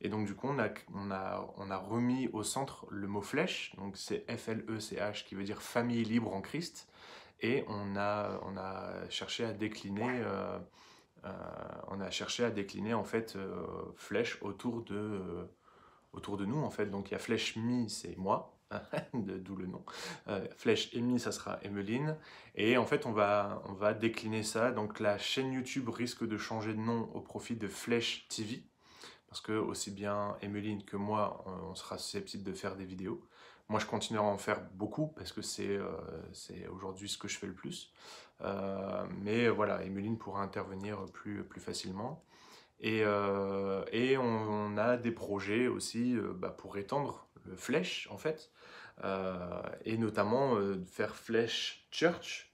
Et 0.00 0.08
donc, 0.08 0.26
du 0.26 0.34
coup, 0.36 0.46
on 0.48 0.60
a, 0.60 0.68
on, 0.94 1.10
a, 1.10 1.44
on 1.56 1.70
a 1.72 1.76
remis 1.76 2.28
au 2.32 2.44
centre 2.44 2.86
le 2.90 3.08
mot 3.08 3.20
flèche. 3.22 3.74
Donc, 3.78 3.96
c'est 3.96 4.24
F-L-E-C-H 4.30 5.24
qui 5.24 5.34
veut 5.34 5.44
dire 5.44 5.60
famille 5.60 6.04
libre 6.04 6.32
en 6.32 6.40
Christ. 6.40 6.88
Et 7.40 7.64
on 7.68 7.96
a, 7.96 8.40
on 8.44 8.56
a 8.56 9.08
cherché 9.10 9.44
à 9.44 9.52
décliner. 9.52 10.22
euh, 10.24 10.58
on 11.88 12.00
a 12.00 12.10
cherché 12.10 12.44
à 12.44 12.50
décliner 12.50 12.94
en 12.94 13.04
fait 13.04 13.36
flèche 13.96 14.38
autour 14.42 14.82
de, 14.82 15.48
autour 16.14 16.36
de 16.36 16.44
nous 16.44 16.62
en 16.62 16.70
fait. 16.70 16.86
Donc 16.86 17.10
il 17.10 17.12
y 17.12 17.14
a 17.14 17.18
flèche 17.18 17.56
mi, 17.56 17.88
c'est 17.90 18.16
moi, 18.16 18.54
d'où 19.14 19.56
le 19.56 19.66
nom. 19.66 19.84
Euh, 20.28 20.46
flèche 20.56 20.94
Amy, 20.94 21.18
ça 21.18 21.32
sera 21.32 21.58
Emeline. 21.62 22.16
Et 22.54 22.76
en 22.76 22.86
fait, 22.86 23.06
on 23.06 23.12
va, 23.12 23.62
on 23.66 23.72
va 23.72 23.94
décliner 23.94 24.42
ça. 24.42 24.70
Donc 24.70 25.00
la 25.00 25.18
chaîne 25.18 25.52
YouTube 25.52 25.88
risque 25.88 26.26
de 26.26 26.36
changer 26.36 26.74
de 26.74 26.80
nom 26.80 27.10
au 27.14 27.20
profit 27.20 27.56
de 27.56 27.68
Flèche 27.68 28.26
TV. 28.28 28.62
Parce 29.28 29.40
que 29.40 29.52
aussi 29.52 29.90
bien 29.90 30.36
Emeline 30.42 30.84
que 30.84 30.96
moi, 30.96 31.42
on 31.46 31.64
on 31.70 31.74
sera 31.74 31.98
susceptible 31.98 32.44
de 32.44 32.52
faire 32.52 32.76
des 32.76 32.84
vidéos. 32.84 33.20
Moi, 33.68 33.80
je 33.80 33.86
continuerai 33.86 34.24
à 34.24 34.28
en 34.28 34.38
faire 34.38 34.60
beaucoup 34.74 35.08
parce 35.08 35.32
que 35.32 35.42
c'est 35.42 35.76
euh, 35.76 35.90
c'est 36.32 36.68
aujourd'hui 36.68 37.08
ce 37.08 37.18
que 37.18 37.26
je 37.26 37.36
fais 37.36 37.46
le 37.46 37.54
plus. 37.54 37.92
Euh, 38.42 39.04
mais 39.22 39.48
voilà, 39.48 39.82
Emeline 39.82 40.18
pourra 40.18 40.42
intervenir 40.42 41.04
plus, 41.12 41.42
plus 41.44 41.60
facilement. 41.60 42.22
Et, 42.80 43.02
euh, 43.04 43.84
on, 44.18 44.76
a 44.76 44.96
des 44.96 45.12
projets 45.12 45.66
aussi 45.68 46.16
euh, 46.16 46.32
bah, 46.34 46.50
pour 46.50 46.76
étendre 46.76 47.28
le 47.46 47.56
Flèche, 47.56 48.08
en 48.10 48.18
fait. 48.18 48.50
Euh, 49.02 49.62
et 49.84 49.98
notamment 49.98 50.56
faire 50.86 51.16
Flèche 51.16 51.86
Church, 51.90 52.52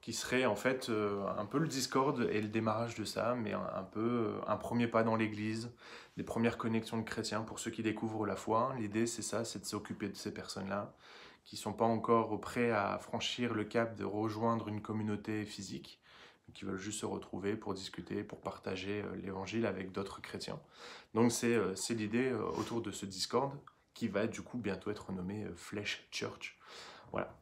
qui 0.00 0.12
serait 0.12 0.44
en 0.44 0.56
fait 0.56 0.90
un 0.90 1.46
peu 1.46 1.58
le 1.58 1.66
Discord 1.66 2.28
et 2.30 2.40
le 2.40 2.48
démarrage 2.48 2.94
de 2.94 3.04
ça, 3.04 3.34
mais 3.34 3.52
un, 3.52 3.66
un 3.74 3.82
peu 3.82 4.34
un 4.46 4.56
premier 4.56 4.86
pas 4.86 5.02
dans 5.02 5.16
l'église, 5.16 5.72
des 6.16 6.24
premières 6.24 6.58
connexions 6.58 6.98
de 6.98 7.04
chrétiens 7.04 7.42
pour 7.42 7.58
ceux 7.58 7.70
qui 7.70 7.82
découvrent 7.82 8.26
la 8.26 8.36
foi. 8.36 8.74
L'idée, 8.78 9.06
c'est 9.06 9.22
ça, 9.22 9.44
c'est 9.44 9.60
de 9.60 9.64
s'occuper 9.64 10.08
de 10.08 10.16
ces 10.16 10.32
personnes-là 10.32 10.94
qui 11.48 11.56
sont 11.56 11.72
pas 11.72 11.86
encore 11.86 12.38
prêts 12.42 12.70
à 12.70 12.98
franchir 12.98 13.54
le 13.54 13.64
cap 13.64 13.96
de 13.96 14.04
rejoindre 14.04 14.68
une 14.68 14.82
communauté 14.82 15.46
physique, 15.46 15.97
qui 16.54 16.64
veulent 16.64 16.78
juste 16.78 17.00
se 17.00 17.06
retrouver 17.06 17.56
pour 17.56 17.74
discuter, 17.74 18.22
pour 18.24 18.40
partager 18.40 19.04
l'évangile 19.22 19.66
avec 19.66 19.92
d'autres 19.92 20.20
chrétiens. 20.20 20.60
Donc 21.14 21.32
c'est 21.32 21.58
l'idée 21.90 22.32
autour 22.32 22.82
de 22.82 22.90
ce 22.90 23.06
Discord 23.06 23.52
qui 23.94 24.08
va 24.08 24.26
du 24.26 24.42
coup 24.42 24.58
bientôt 24.58 24.90
être 24.90 25.12
nommé 25.12 25.46
Flesh 25.56 26.06
Church. 26.10 26.58
Voilà. 27.12 27.34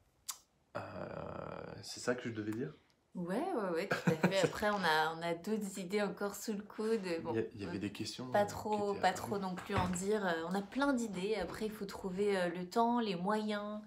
c'est 1.82 2.00
ça 2.00 2.14
que 2.14 2.28
je 2.28 2.34
devais 2.34 2.52
dire? 2.52 2.72
Ouais, 3.16 3.34
ouais, 3.36 3.70
ouais, 3.74 3.88
tout 3.88 4.10
à 4.10 4.28
fait. 4.28 4.40
Après, 4.44 4.68
on 4.68 4.76
a, 4.76 5.14
on 5.16 5.22
a 5.22 5.34
d'autres 5.34 5.78
idées 5.78 6.02
encore 6.02 6.34
sous 6.34 6.52
le 6.52 6.62
coude. 6.62 7.00
Bon, 7.22 7.34
il, 7.54 7.62
y 7.62 7.66
avait 7.66 7.78
des 7.78 7.90
questions. 7.90 8.26
Pas 8.26 8.44
trop, 8.44 8.94
pas 8.94 9.12
trop 9.12 9.38
non 9.38 9.54
plus 9.54 9.74
en 9.74 9.88
dire. 9.88 10.22
On 10.50 10.54
a 10.54 10.60
plein 10.60 10.92
d'idées. 10.92 11.34
Après, 11.36 11.64
il 11.64 11.72
faut 11.72 11.86
trouver 11.86 12.36
le 12.54 12.68
temps, 12.68 13.00
les 13.00 13.16
moyens. 13.16 13.80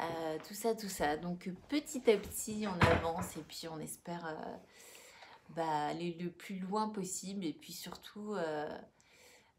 Euh, 0.00 0.38
tout 0.46 0.54
ça, 0.54 0.74
tout 0.74 0.88
ça. 0.88 1.16
Donc 1.16 1.48
petit 1.68 2.10
à 2.10 2.16
petit, 2.16 2.66
on 2.66 2.86
avance 2.86 3.36
et 3.36 3.42
puis 3.42 3.68
on 3.68 3.78
espère 3.78 4.26
euh, 4.26 4.56
bah, 5.50 5.86
aller 5.86 6.16
le 6.20 6.30
plus 6.30 6.58
loin 6.58 6.88
possible. 6.88 7.44
Et 7.44 7.52
puis 7.52 7.72
surtout, 7.72 8.34
euh, 8.34 8.68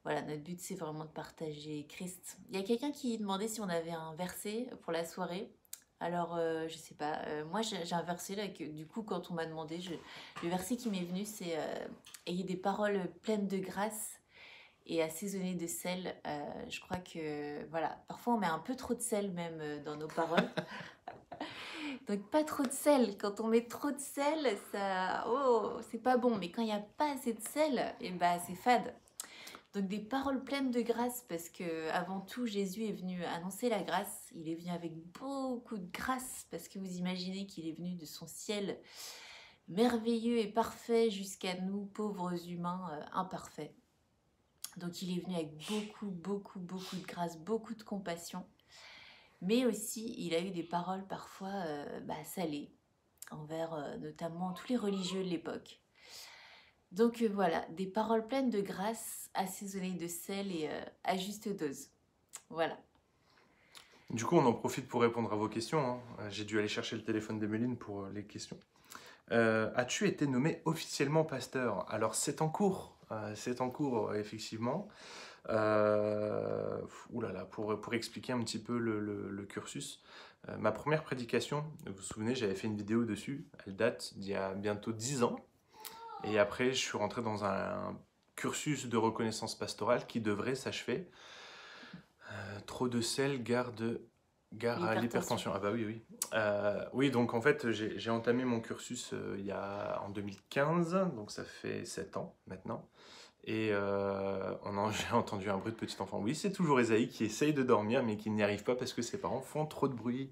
voilà, 0.03 0.21
notre 0.23 0.41
but 0.41 0.59
c'est 0.59 0.75
vraiment 0.75 1.05
de 1.05 1.11
partager 1.11 1.85
Christ. 1.87 2.37
Il 2.49 2.57
y 2.57 2.59
a 2.59 2.63
quelqu'un 2.63 2.91
qui 2.91 3.17
demandait 3.17 3.47
si 3.47 3.61
on 3.61 3.69
avait 3.69 3.91
un 3.91 4.15
verset 4.15 4.69
pour 4.81 4.91
la 4.91 5.05
soirée. 5.05 5.51
Alors, 5.99 6.35
je 6.67 6.75
sais 6.75 6.95
pas, 6.95 7.21
moi 7.51 7.61
j'ai 7.61 7.93
un 7.93 8.01
verset 8.01 8.33
là 8.33 8.47
du 8.47 8.87
coup, 8.87 9.03
quand 9.03 9.29
on 9.29 9.35
m'a 9.35 9.45
demandé, 9.45 9.77
le 10.41 10.49
verset 10.49 10.75
qui 10.75 10.89
m'est 10.89 11.03
venu 11.03 11.25
c'est 11.25 11.55
Ayez 12.25 12.43
des 12.43 12.55
paroles 12.55 13.07
pleines 13.21 13.47
de 13.47 13.59
grâce 13.59 14.20
et 14.85 15.01
assaisonner 15.01 15.55
de 15.55 15.67
sel. 15.67 16.15
Euh, 16.25 16.39
je 16.69 16.79
crois 16.81 16.97
que, 16.97 17.65
voilà, 17.69 18.03
parfois 18.07 18.35
on 18.35 18.37
met 18.37 18.47
un 18.47 18.59
peu 18.59 18.75
trop 18.75 18.93
de 18.93 19.01
sel 19.01 19.31
même 19.31 19.59
euh, 19.61 19.83
dans 19.83 19.95
nos 19.95 20.07
paroles. 20.07 20.49
Donc 22.07 22.29
pas 22.29 22.43
trop 22.43 22.63
de 22.63 22.71
sel. 22.71 23.17
Quand 23.17 23.39
on 23.39 23.47
met 23.47 23.65
trop 23.67 23.91
de 23.91 23.99
sel, 23.99 24.57
ça, 24.71 25.25
oh, 25.27 25.79
c'est 25.89 26.01
pas 26.01 26.17
bon. 26.17 26.37
Mais 26.37 26.51
quand 26.51 26.61
il 26.61 26.65
n'y 26.65 26.71
a 26.71 26.85
pas 26.97 27.11
assez 27.13 27.33
de 27.33 27.41
sel, 27.41 27.95
et 27.99 28.07
eh 28.07 28.11
ben 28.11 28.39
c'est 28.45 28.55
fade. 28.55 28.93
Donc 29.73 29.87
des 29.87 29.99
paroles 29.99 30.43
pleines 30.43 30.71
de 30.71 30.81
grâce 30.81 31.23
parce 31.29 31.47
que 31.47 31.89
avant 31.91 32.19
tout 32.19 32.45
Jésus 32.45 32.85
est 32.85 32.91
venu 32.91 33.23
annoncer 33.23 33.69
la 33.69 33.83
grâce. 33.83 34.29
Il 34.35 34.49
est 34.49 34.55
venu 34.55 34.69
avec 34.69 34.93
beaucoup 35.13 35.77
de 35.77 35.89
grâce 35.93 36.45
parce 36.51 36.67
que 36.67 36.77
vous 36.77 36.97
imaginez 36.97 37.45
qu'il 37.45 37.67
est 37.67 37.77
venu 37.77 37.95
de 37.95 38.05
son 38.05 38.27
ciel 38.27 38.77
merveilleux 39.69 40.39
et 40.39 40.47
parfait 40.47 41.09
jusqu'à 41.09 41.55
nous 41.61 41.85
pauvres 41.85 42.33
humains 42.49 42.85
euh, 42.91 43.01
imparfaits. 43.13 43.73
Donc 44.77 45.01
il 45.01 45.17
est 45.17 45.21
venu 45.21 45.35
avec 45.35 45.57
beaucoup, 45.69 46.07
beaucoup, 46.07 46.59
beaucoup 46.59 46.95
de 46.95 47.05
grâce, 47.05 47.37
beaucoup 47.37 47.75
de 47.75 47.83
compassion. 47.83 48.45
Mais 49.41 49.65
aussi, 49.65 50.13
il 50.19 50.33
a 50.35 50.39
eu 50.39 50.51
des 50.51 50.63
paroles 50.63 51.05
parfois 51.07 51.49
euh, 51.49 51.99
bah, 52.01 52.23
salées 52.23 52.71
envers 53.31 53.73
euh, 53.73 53.97
notamment 53.97 54.53
tous 54.53 54.67
les 54.69 54.77
religieux 54.77 55.23
de 55.23 55.29
l'époque. 55.29 55.79
Donc 56.91 57.21
euh, 57.21 57.29
voilà, 57.33 57.65
des 57.69 57.87
paroles 57.87 58.27
pleines 58.27 58.49
de 58.49 58.61
grâce, 58.61 59.29
assaisonnées 59.33 59.93
de 59.93 60.07
sel 60.07 60.51
et 60.51 60.69
à 61.03 61.17
juste 61.17 61.49
dose. 61.49 61.87
Voilà. 62.49 62.77
Du 64.09 64.25
coup, 64.25 64.35
on 64.37 64.45
en 64.45 64.53
profite 64.53 64.87
pour 64.87 65.01
répondre 65.01 65.31
à 65.31 65.35
vos 65.37 65.47
questions. 65.47 65.79
Hein. 65.79 66.29
J'ai 66.29 66.43
dû 66.43 66.59
aller 66.59 66.67
chercher 66.67 66.97
le 66.97 67.03
téléphone 67.03 67.39
d'Emeline 67.39 67.77
pour 67.77 68.07
les 68.07 68.25
questions. 68.25 68.59
As-tu 69.29 70.05
été 70.07 70.27
nommé 70.27 70.61
officiellement 70.65 71.23
pasteur? 71.23 71.89
Alors, 71.89 72.15
c'est 72.15 72.41
en 72.41 72.49
cours. 72.49 72.97
Euh, 73.11 73.33
c'est 73.35 73.61
en 73.61 73.69
cours, 73.69 74.15
effectivement. 74.15 74.87
Euh, 75.49 76.79
oulala, 77.09 77.45
pour, 77.45 77.79
pour 77.79 77.93
expliquer 77.93 78.33
un 78.33 78.39
petit 78.39 78.59
peu 78.59 78.77
le, 78.77 79.45
cursus. 79.49 80.01
Euh, 80.49 80.57
ma 80.57 80.71
première 80.71 81.03
prédication, 81.03 81.65
vous 81.85 81.93
vous 81.93 82.01
souvenez, 82.01 82.35
j'avais 82.35 82.55
fait 82.55 82.67
une 82.67 82.77
vidéo 82.77 83.03
dessus. 83.03 83.47
Elle 83.65 83.75
date 83.75 84.13
d'il 84.15 84.31
y 84.31 84.35
a 84.35 84.53
bientôt 84.53 84.91
10 84.91 85.23
ans. 85.23 85.39
Et 86.23 86.39
après, 86.39 86.71
je 86.71 86.79
suis 86.79 86.97
rentré 86.97 87.21
dans 87.21 87.43
un, 87.43 87.97
cursus 88.35 88.87
de 88.87 88.97
reconnaissance 88.97 89.55
pastorale 89.55 90.07
qui 90.07 90.19
devrait 90.19 90.55
s'achever. 90.55 91.09
trop 92.65 92.87
de 92.87 93.01
sel, 93.01 93.43
garde 93.43 93.99
Gare 94.53 94.83
à 94.83 94.95
l'hypertension. 94.95 95.51
Ah 95.53 95.59
bah 95.59 95.71
oui, 95.71 95.85
oui. 95.85 96.01
oui, 96.93 97.09
donc 97.09 97.33
en 97.33 97.41
fait, 97.41 97.71
j'ai 97.71 98.09
entamé 98.09 98.43
mon 98.43 98.59
cursus 98.59 99.13
il 99.37 99.45
y 99.45 99.51
a 99.51 100.01
en 100.01 100.09
2015, 100.09 101.11
donc 101.15 101.31
ça 101.31 101.43
fait 101.43 101.85
7 101.85 102.17
ans 102.17 102.35
maintenant. 102.47 102.87
Et 103.43 103.69
euh, 103.71 104.53
j'ai 104.91 105.15
entendu 105.15 105.49
un 105.49 105.57
bruit 105.57 105.71
de 105.71 105.77
petit 105.77 105.99
enfant. 105.99 106.19
Oui, 106.19 106.35
c'est 106.35 106.51
toujours 106.51 106.79
Esaïe 106.79 107.09
qui 107.09 107.25
essaye 107.25 107.53
de 107.53 107.63
dormir, 107.63 108.03
mais 108.03 108.17
qui 108.17 108.29
n'y 108.29 108.43
arrive 108.43 108.63
pas 108.63 108.75
parce 108.75 108.93
que 108.93 109.01
ses 109.01 109.19
parents 109.19 109.41
font 109.41 109.65
trop 109.65 109.87
de 109.87 109.93
bruit. 109.93 110.31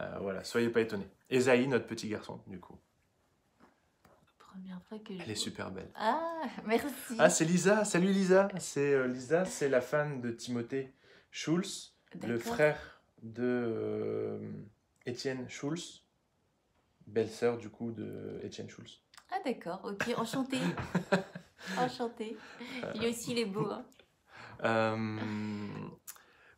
Euh, 0.00 0.18
voilà, 0.20 0.44
soyez 0.44 0.68
pas 0.68 0.80
étonnés. 0.80 1.08
Esaïe, 1.30 1.66
notre 1.68 1.86
petit 1.86 2.08
garçon, 2.08 2.40
du 2.46 2.60
coup. 2.60 2.78
Première 4.38 4.80
fois 4.82 4.98
que 4.98 5.12
Elle 5.12 5.30
est 5.30 5.34
super 5.34 5.70
belle. 5.70 5.90
Ah, 5.96 6.42
merci. 6.64 7.16
Ah, 7.18 7.28
c'est 7.28 7.44
Lisa. 7.44 7.84
Salut 7.84 8.12
Lisa. 8.12 8.48
C'est 8.58 8.94
euh, 8.94 9.08
Lisa, 9.08 9.44
c'est 9.44 9.68
la 9.68 9.80
fan 9.80 10.20
de 10.20 10.30
Timothée 10.30 10.92
Schulz, 11.32 11.96
le 12.22 12.38
frère 12.38 12.93
de 13.24 14.38
Étienne 15.06 15.48
Schulz, 15.48 16.04
belle-sœur 17.06 17.58
du 17.58 17.70
coup 17.70 17.90
de 17.90 18.38
Étienne 18.42 18.68
Schulz. 18.68 19.00
Ah 19.32 19.38
d'accord, 19.44 19.80
ok, 19.84 20.14
enchanté. 20.16 20.58
Enchanté. 21.78 22.36
Il 22.94 23.06
aussi, 23.06 23.32
il 23.32 23.38
est 23.38 23.46
beau. 23.46 23.66
Hein. 23.70 23.84
Euh, 24.64 25.16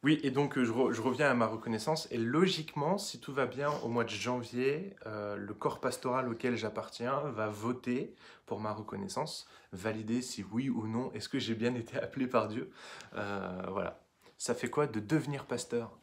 oui, 0.02 0.20
et 0.22 0.30
donc 0.30 0.60
je, 0.60 0.72
reviens 0.72 1.30
à 1.30 1.34
ma 1.34 1.46
reconnaissance. 1.46 2.08
Et 2.10 2.18
logiquement, 2.18 2.98
si 2.98 3.20
tout 3.20 3.32
va 3.32 3.46
bien, 3.46 3.70
au 3.82 3.88
mois 3.88 4.04
de 4.04 4.10
janvier, 4.10 4.94
euh, 5.06 5.36
le 5.36 5.54
corps 5.54 5.80
pastoral 5.80 6.28
auquel 6.28 6.56
j'appartiens 6.56 7.20
va 7.30 7.48
voter 7.48 8.14
pour 8.46 8.60
ma 8.60 8.72
reconnaissance, 8.72 9.48
valider 9.72 10.22
si 10.22 10.44
oui 10.44 10.68
ou 10.68 10.86
non, 10.86 11.12
est-ce 11.12 11.28
que 11.28 11.38
j'ai 11.38 11.54
bien 11.54 11.74
été 11.74 11.98
appelé 11.98 12.26
par 12.26 12.48
Dieu. 12.48 12.70
Euh, 13.14 13.62
voilà. 13.68 14.02
Ça 14.38 14.54
fait 14.54 14.68
quoi 14.68 14.86
de 14.86 15.00
devenir 15.00 15.46
pasteur? 15.46 15.98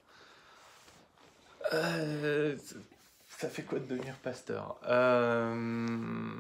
Ça 3.43 3.50
fait 3.50 3.63
quoi 3.63 3.79
de 3.79 3.86
devenir 3.86 4.15
pasteur? 4.20 4.79
Euh, 4.88 6.36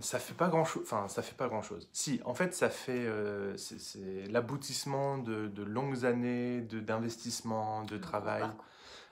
Ça 0.00 0.18
fait 0.18 0.34
pas 0.34 0.48
grand 0.48 0.64
chose. 0.64 0.82
Enfin, 0.84 1.08
ça 1.08 1.22
fait 1.22 1.36
pas 1.36 1.48
grand 1.48 1.62
chose. 1.62 1.88
Si, 1.92 2.20
en 2.24 2.34
fait, 2.34 2.54
ça 2.54 2.70
fait 2.70 3.06
euh, 3.06 3.56
c'est 3.56 4.26
l'aboutissement 4.28 5.18
de, 5.18 5.62
longues 5.62 6.04
années 6.04 6.60
de 6.62 6.80
d'investissement, 6.80 7.84
de, 7.84 7.96
travail, 7.98 8.44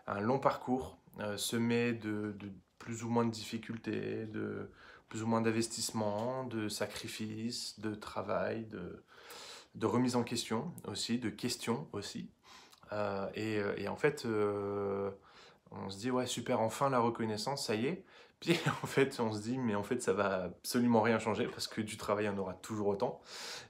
un 0.07 0.21
long 0.21 0.39
parcours 0.39 0.99
euh, 1.21 1.37
semé 1.37 1.93
de, 1.93 2.35
de, 2.39 2.51
plus 2.79 3.05
ou 3.05 3.09
moins 3.09 3.25
de 3.25 3.31
difficultés, 3.31 4.27
de 4.27 4.71
plus 5.09 5.23
ou 5.23 5.27
moins 5.27 5.41
d'investissement, 5.41 6.45
de 6.45 6.69
sacrifices, 6.69 7.79
de 7.79 7.95
travail, 7.95 8.65
de, 8.65 9.05
de 9.77 9.87
remise 9.87 10.17
en 10.17 10.25
question 10.25 10.73
aussi, 10.89 11.19
de 11.19 11.31
questions 11.31 11.87
aussi. 11.93 12.29
Et, 13.35 13.61
et, 13.79 13.89
en 13.89 13.97
fait 13.97 14.27
on 15.71 15.91
se 15.91 15.99
dit 15.99 16.11
ouais 16.11 16.27
super 16.27 16.61
enfin 16.61 16.91
la 16.91 16.99
reconnaissance 16.99 17.67
ça 17.67 17.75
y 17.75 17.87
est. 17.87 18.05
Puis 18.41 18.59
en 18.83 18.87
fait 18.87 19.19
on 19.19 19.33
se 19.33 19.41
dit 19.41 19.57
mais 19.57 19.75
en 19.75 19.83
fait 19.83 20.03
ça 20.03 20.13
va 20.13 20.45
absolument 20.45 21.01
rien 21.01 21.19
changer 21.19 21.47
parce 21.47 21.67
que 21.67 21.81
du 21.81 21.97
travail 21.97 22.29
on 22.29 22.37
aura 22.39 22.55
toujours 22.55 22.89
autant. 22.89 23.21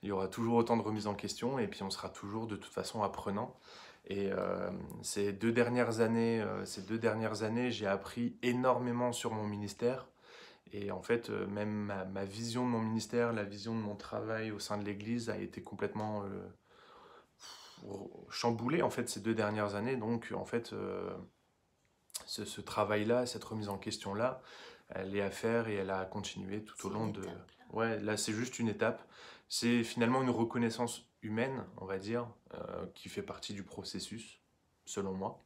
Il 0.02 0.08
y 0.08 0.12
aura 0.12 0.26
toujours 0.28 0.56
autant 0.56 0.76
de 0.76 0.82
remises 0.82 1.06
en 1.06 1.14
question 1.14 1.58
et 1.58 1.68
puis 1.68 1.82
on 1.84 1.90
sera 1.90 2.08
toujours 2.08 2.46
de 2.46 2.56
toute 2.56 2.72
façon 2.72 3.02
apprenant. 3.02 3.56
Et 4.08 4.30
euh, 4.32 4.70
ces 5.02 5.32
deux 5.32 5.52
dernières 5.52 6.00
années 6.00 6.40
euh, 6.40 6.64
ces 6.64 6.82
deux 6.82 6.98
dernières 6.98 7.44
années 7.44 7.70
j'ai 7.70 7.86
appris 7.86 8.36
énormément 8.42 9.12
sur 9.12 9.32
mon 9.32 9.46
ministère. 9.46 10.08
Et 10.72 10.90
en 10.90 11.00
fait 11.00 11.30
euh, 11.30 11.46
même 11.46 11.92
ma, 12.12 12.24
vision 12.24 12.64
de 12.64 12.70
mon 12.70 12.80
ministère 12.80 13.32
la 13.32 13.44
vision 13.44 13.72
de 13.72 13.80
mon 13.80 13.94
travail 13.94 14.50
au 14.50 14.58
sein 14.58 14.78
de 14.78 14.84
l'église 14.84 15.30
a 15.30 15.38
été 15.38 15.62
complètement 15.62 16.24
chamboulée 18.30 18.82
en 18.82 18.90
fait 18.90 19.08
ces 19.08 19.20
deux 19.20 19.34
dernières 19.34 19.76
années. 19.76 19.96
Donc 19.96 20.32
en 20.34 20.44
fait 20.44 20.74
ce, 22.24 22.60
travail-là, 22.60 23.26
cette 23.26 23.44
remise 23.44 23.68
en 23.68 23.78
question-là, 23.78 24.40
elle 24.88 25.14
est 25.16 25.22
à 25.22 25.30
faire 25.30 25.68
et 25.68 25.74
elle 25.74 25.90
a 25.90 26.04
continué 26.04 26.62
tout 26.62 26.86
au 26.86 26.90
long 26.90 27.08
de... 27.08 27.22
Ouais, 27.72 27.98
là 28.00 28.16
c'est 28.16 28.32
juste 28.32 28.58
une 28.58 28.68
étape. 28.68 29.02
C'est 29.48 29.84
finalement 29.84 30.22
une 30.22 30.30
reconnaissance 30.30 31.08
humaine, 31.22 31.64
on 31.76 31.84
va 31.84 31.98
dire, 31.98 32.26
euh, 32.54 32.86
qui 32.94 33.08
fait 33.08 33.22
partie 33.22 33.52
du 33.52 33.62
processus, 33.62 34.40
selon 34.84 35.12
moi. 35.12 35.42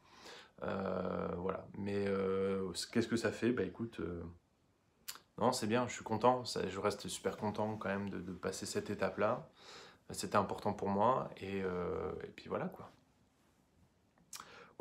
Euh, 0.62 1.29
voilà. 1.39 1.67
Mais 1.79 2.07
euh, 2.07 2.71
qu'est-ce 2.93 3.09
que 3.09 3.17
ça 3.17 3.33
fait? 3.33 3.53
Bah 3.53 3.62
écoute, 3.62 4.00
non, 5.39 5.53
c'est 5.53 5.67
bien, 5.67 5.87
je 5.89 5.95
suis 5.95 6.05
content. 6.05 6.45
Ça, 6.45 6.69
je 6.69 6.79
reste 6.79 7.09
super 7.09 7.37
content 7.37 7.77
quand 7.77 7.89
même 7.89 8.11
de, 8.11 8.21
de 8.21 8.33
passer 8.33 8.67
cette 8.67 8.91
étape-là. 8.91 9.49
C'était 10.11 10.37
important 10.37 10.73
pour 10.73 10.89
moi. 10.89 11.31
Et, 11.39 11.59
et 11.59 12.31
puis 12.35 12.49
voilà 12.49 12.67
quoi 12.67 12.91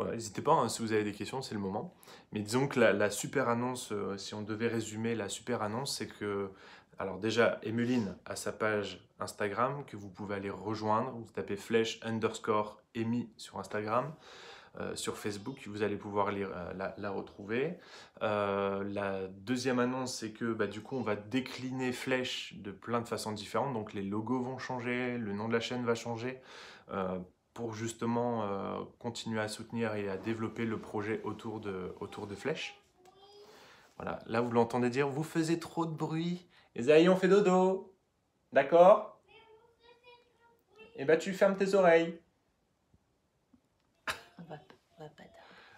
n'hésitez 0.06 0.42
pas, 0.42 0.54
hein, 0.54 0.70
si 0.70 0.82
vous 0.82 0.94
avez 0.94 1.04
des 1.04 1.14
questions, 1.14 1.42
c'est 1.42 1.54
le 1.54 1.60
moment. 1.60 1.94
Mais 2.32 2.42
disons 2.42 2.68
que 2.68 2.80
la, 2.80 3.10
super 3.10 3.50
annonce, 3.50 3.92
euh, 3.92 4.18
si 4.18 4.34
on 4.34 4.42
devait 4.42 4.68
résumer 4.68 5.16
la 5.16 5.30
super 5.30 5.62
annonce, 5.62 5.98
c'est 5.98 6.08
que, 6.08 6.52
alors 6.98 7.20
déjà, 7.20 7.60
Emeline 7.64 8.16
a 8.26 8.36
sa 8.36 8.52
page 8.52 9.06
Instagram 9.20 9.84
que 9.86 9.98
vous 9.98 10.10
pouvez 10.10 10.36
aller 10.36 10.50
rejoindre. 10.50 11.12
Vous 11.12 11.32
tapez 11.34 11.58
flèche 11.58 12.00
underscore 12.04 12.82
Emi 12.96 13.30
sur 13.38 13.60
Instagram. 13.60 14.14
euh, 14.80 14.96
sur 14.96 15.18
Facebook, 15.18 15.68
vous 15.68 15.82
allez 15.82 15.98
pouvoir 15.98 16.32
la, 16.32 16.94
la, 16.96 17.10
retrouver. 17.10 17.78
la 18.22 19.28
deuxième 19.28 19.80
annonce, 19.80 20.14
c'est 20.14 20.32
que 20.32 20.54
bah, 20.54 20.68
du 20.68 20.82
coup, 20.82 20.96
on 20.96 21.02
va 21.02 21.16
décliner 21.16 21.92
Flèche 21.92 22.54
de 22.58 22.72
plein 22.72 23.02
de 23.02 23.08
façons 23.08 23.32
différentes. 23.32 23.74
Donc 23.74 23.94
les 23.94 24.04
logos 24.04 24.42
vont 24.42 24.60
changer, 24.60 25.18
le 25.18 25.34
nom 25.34 25.48
de 25.48 25.54
la 25.54 25.60
chaîne 25.60 25.84
va 25.86 25.96
changer 25.96 26.40
pour 27.60 27.74
justement 27.74 28.48
continuer 29.00 29.42
à 29.42 29.50
soutenir 29.50 29.94
et 29.96 30.08
à 30.08 30.16
développer 30.16 30.64
le 30.64 30.80
projet 30.80 31.22
autour 31.26 31.60
de, 31.60 31.94
autour 32.00 32.26
de 32.26 32.34
Flèche. 32.34 32.82
Voilà, 33.98 34.20
là 34.28 34.40
vous 34.40 34.52
l'entendez 34.52 34.90
dire, 34.90 35.10
vous 35.10 35.24
faisiez 35.24 35.60
trop 35.60 35.86
de 35.86 35.92
bruit. 35.92 36.48
Esaïe, 36.74 37.10
on 37.10 37.18
fait 37.18 37.28
dodo. 37.28 37.94
D'accord? 38.54 39.22
Et 40.96 41.02
eh 41.02 41.06
ben 41.06 41.20
tu 41.20 41.34
fermes 41.34 41.58
tes 41.58 41.74
oreilles. 41.74 42.22
On 44.08 44.44
va, 44.44 44.56
va 44.56 45.10
pas 45.10 45.10
tarder. 45.10 45.32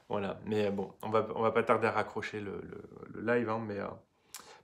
Voilà, 0.07 0.39
mais 0.45 0.69
bon, 0.69 0.93
on 1.01 1.09
va, 1.09 1.27
on 1.33 1.41
va 1.41 1.51
pas 1.51 1.63
tarder 1.63 1.87
à 1.87 1.91
raccrocher 1.91 2.41
le, 2.41 2.61
le, 3.11 3.21
live, 3.21 3.49
hein, 3.49 3.63
mais, 3.67 3.79
euh, 3.79 3.87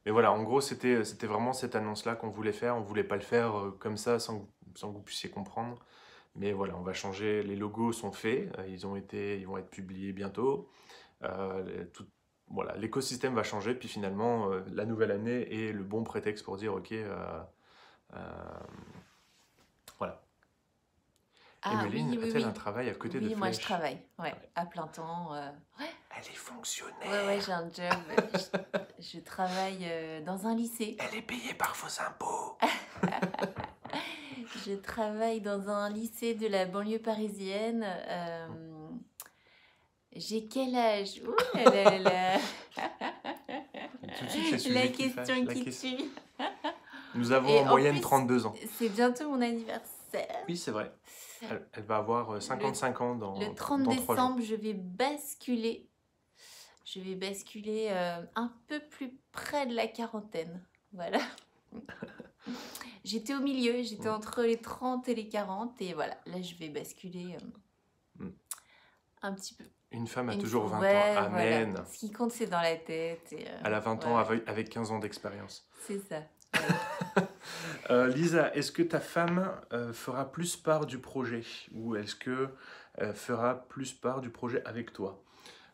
mais 0.05 0.11
voilà, 0.11 0.31
en 0.31 0.43
gros, 0.43 0.61
c'était 0.61 1.01
vraiment 1.23 1.53
cette 1.53 1.75
annonce-là 1.75 2.15
qu'on 2.15 2.29
voulait 2.29 2.53
faire. 2.53 2.75
On 2.75 2.81
voulait 2.81 3.03
pas 3.03 3.15
le 3.15 3.21
faire 3.21 3.57
euh, 3.57 3.77
comme 3.79 3.97
ça 3.97 4.19
sans, 4.19 4.47
sans, 4.75 4.89
que 4.89 4.97
vous 4.97 5.01
puissiez 5.01 5.31
comprendre. 5.31 5.79
Mais 6.37 6.53
voilà, 6.53 6.77
on 6.77 6.81
va 6.81 6.93
changer. 6.93 7.43
Les 7.43 7.55
logos 7.55 7.93
sont 7.93 8.11
faits, 8.11 8.55
euh, 8.57 8.67
ils, 8.67 8.85
ont 8.87 8.95
été, 8.95 9.39
ils 9.39 9.47
vont 9.47 9.57
être 9.57 9.69
publiés 9.69 10.13
bientôt. 10.13 10.69
tout, 11.93 12.05
voilà, 12.49 12.75
l'écosystème 12.77 13.35
va 13.35 13.43
changer, 13.43 13.75
puis 13.75 13.89
finalement, 13.89 14.51
euh, 14.51 14.63
la 14.71 14.85
nouvelle 14.85 15.11
année 15.11 15.67
est 15.67 15.73
le 15.73 15.83
bon 15.83 16.03
prétexte 16.03 16.45
pour 16.45 16.57
dire, 16.57 16.73
ok, 16.73 16.91
euh, 16.93 17.43
euh, 18.13 18.19
voilà. 19.97 20.21
Ah, 21.63 21.83
Emeline 21.83 22.13
a-t-elle 22.23 22.45
un 22.45 22.51
travail 22.51 22.89
à 22.89 22.93
côté 22.93 23.19
de 23.19 23.27
Oui, 23.27 23.35
moi 23.35 23.51
je 23.51 23.59
travaille, 23.59 23.99
ouais, 24.19 24.33
à 24.55 24.65
plein 24.65 24.87
temps. 24.87 25.31
Elle 25.79 26.21
est 26.21 26.35
fonctionnaire. 26.35 26.95
Ouais, 27.03 27.27
ouais, 27.27 27.39
j'ai 27.45 27.51
un 27.51 27.69
job. 27.69 28.81
je, 28.99 29.19
travaille 29.19 30.23
dans 30.23 30.47
un 30.47 30.55
lycée. 30.55 30.95
Elle 30.99 31.19
est 31.19 31.21
payée 31.21 31.53
par 31.53 31.75
vos 31.75 32.01
impôts. 32.01 32.57
je 34.67 34.73
travaille 34.73 35.39
dans 35.39 35.69
un 35.69 35.89
lycée 35.89 36.33
de 36.33 36.47
la 36.47 36.65
banlieue 36.65 36.99
parisienne. 36.99 37.85
J'ai 40.13 40.47
quel 40.47 40.75
âge? 40.75 41.21
Ouh 41.25 41.35
là 41.55 41.99
là 41.99 42.39
La 44.69 44.87
question 44.87 45.45
qui 45.45 45.65
tue. 45.65 46.03
Nous 47.15 47.31
avons 47.31 47.59
en 47.59 47.65
moyenne 47.65 48.01
32 48.01 48.45
ans. 48.45 48.53
C'est 48.77 48.89
bientôt 48.89 49.29
mon 49.29 49.41
anniversaire. 49.41 50.43
Oui, 50.47 50.57
c'est 50.57 50.71
vrai. 50.71 50.91
Elle, 51.41 51.83
va 51.83 51.97
avoir 51.97 52.41
55 52.41 52.99
euh, 52.99 53.03
ans 53.03 53.15
dans 53.15 53.39
Le 53.39 53.53
30 53.53 53.83
décembre, 53.83 54.41
je 54.41 54.55
vais 54.55 54.73
basculer. 54.73 55.87
Je 56.83 56.99
vais 56.99 57.15
basculer 57.15 57.89
euh, 57.91 58.21
un 58.35 58.51
peu 58.67 58.79
plus 58.79 59.13
près 59.31 59.67
de 59.67 59.75
la 59.75 59.87
quarantaine. 59.87 60.63
Voilà. 60.93 61.19
j'étais 63.07 63.33
au 63.33 63.39
milieu, 63.39 63.81
j'étais 63.83 64.09
entre 64.09 64.43
les 64.43 64.57
30 64.57 65.07
et 65.09 65.15
les 65.15 65.27
40. 65.27 65.81
Et 65.81 65.93
voilà, 65.93 66.17
là, 66.25 66.41
je 66.41 66.55
vais 66.55 66.69
basculer 66.69 67.37
euh, 68.21 68.25
mm. 68.25 68.31
un 69.23 69.33
petit 69.33 69.53
peu. 69.53 69.63
Une 69.91 70.07
femme 70.07 70.29
a 70.29 70.35
toujours 70.35 70.67
20 70.67 70.77
ans. 70.77 71.25
Amen. 71.25 71.83
Ce 71.91 71.97
qui 71.97 72.11
compte, 72.11 72.31
c'est 72.31 72.47
dans 72.47 72.61
la 72.61 72.75
tête. 72.75 73.31
Et, 73.31 73.45
Elle 73.63 73.73
a 73.73 73.79
20 73.79 74.05
ans 74.05 74.17
avec 74.17 74.69
15 74.69 74.91
ans 74.91 74.99
d'expérience. 74.99 75.67
C'est 75.85 75.99
ça. 75.99 76.21
Euh, 77.89 78.07
Lisa, 78.09 78.53
est-ce 78.53 78.73
que 78.73 78.83
ta 78.83 78.99
femme 78.99 79.49
euh, 79.71 79.93
fera 79.93 80.29
plus 80.29 80.57
part 80.57 80.85
du 80.85 80.99
projet? 80.99 81.43
Ou 81.73 81.95
est-ce 81.95 82.15
que 82.15 82.49
euh, 82.99 83.13
fera 83.13 83.55
plus 83.69 83.93
part 83.93 84.19
du 84.19 84.29
projet 84.29 84.61
avec 84.65 84.91
toi? 84.91 85.23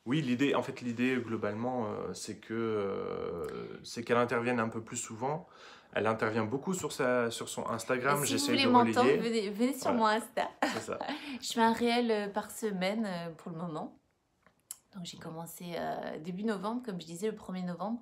Oui, 0.06 0.22
l'idée, 0.22 0.54
en 0.54 0.62
fait, 0.62 0.82
l'idée 0.82 1.18
globalement, 1.18 1.88
c'est 2.14 2.38
que 2.38 3.48
c'est 3.84 4.04
qu'elle 4.04 4.18
intervienne 4.18 4.60
un 4.60 4.70
peu 4.70 4.82
plus 4.82 4.98
souvent. 4.98 5.48
Elle 5.96 6.08
intervient 6.08 6.46
beaucoup 6.46 6.74
sur, 6.74 6.92
sa, 6.92 7.30
sur 7.32 7.50
son 7.50 7.68
Instagram. 7.70 8.24
Si 8.26 8.34
J'essaie 8.34 8.54
de 8.54 8.68
relayer. 8.68 9.18
Venez, 9.18 9.50
venez 9.50 9.74
sur 9.74 9.94
mon 9.94 10.06
Insta. 10.06 10.50
Ça. 10.82 10.98
Je 11.42 11.54
fais 11.54 11.62
un 11.62 11.74
réel 11.74 12.32
par 12.34 12.52
semaine 12.52 13.08
pour 13.38 13.52
le 13.52 13.58
moment. 13.58 13.98
Donc 14.96 15.06
j'ai 15.06 15.18
commencé 15.18 15.74
euh, 15.78 16.20
début 16.20 16.44
novembre, 16.44 16.84
comme 16.84 17.00
je 17.02 17.06
disais, 17.06 17.28
le 17.28 17.36
1er 17.36 17.66
novembre. 17.66 18.02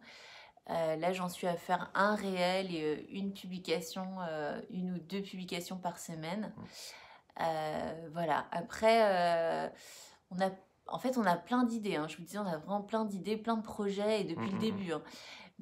Euh, 0.69 0.95
là, 0.95 1.11
j'en 1.11 1.29
suis 1.29 1.47
à 1.47 1.55
faire 1.55 1.89
un 1.95 2.15
réel 2.15 2.73
et 2.73 2.83
euh, 2.83 3.01
une 3.09 3.33
publication, 3.33 4.05
une 4.69 4.93
ou 4.93 4.99
deux 4.99 5.21
publications 5.21 5.77
par 5.77 5.99
semaine. 5.99 6.53
voilà. 8.13 8.45
Après, 8.51 9.71
on 10.31 10.39
a, 10.39 10.49
en 10.87 10.99
fait, 10.99 11.17
on 11.17 11.25
a 11.25 11.35
plein 11.35 11.63
d'idées. 11.63 11.95
Hein. 11.95 12.07
Je 12.07 12.17
vous 12.17 12.23
disais, 12.23 12.37
on 12.37 12.45
a 12.45 12.57
vraiment 12.57 12.81
plein 12.81 13.05
d'idées, 13.05 13.37
plein 13.37 13.57
de 13.57 13.63
projets 13.63 14.21
et 14.21 14.23
depuis 14.23 14.49
le 14.49 14.51
mmh, 14.51 14.53
mmh, 14.53 14.55
mmh. 14.55 14.59
début. 14.59 14.93
Hein. 14.93 15.01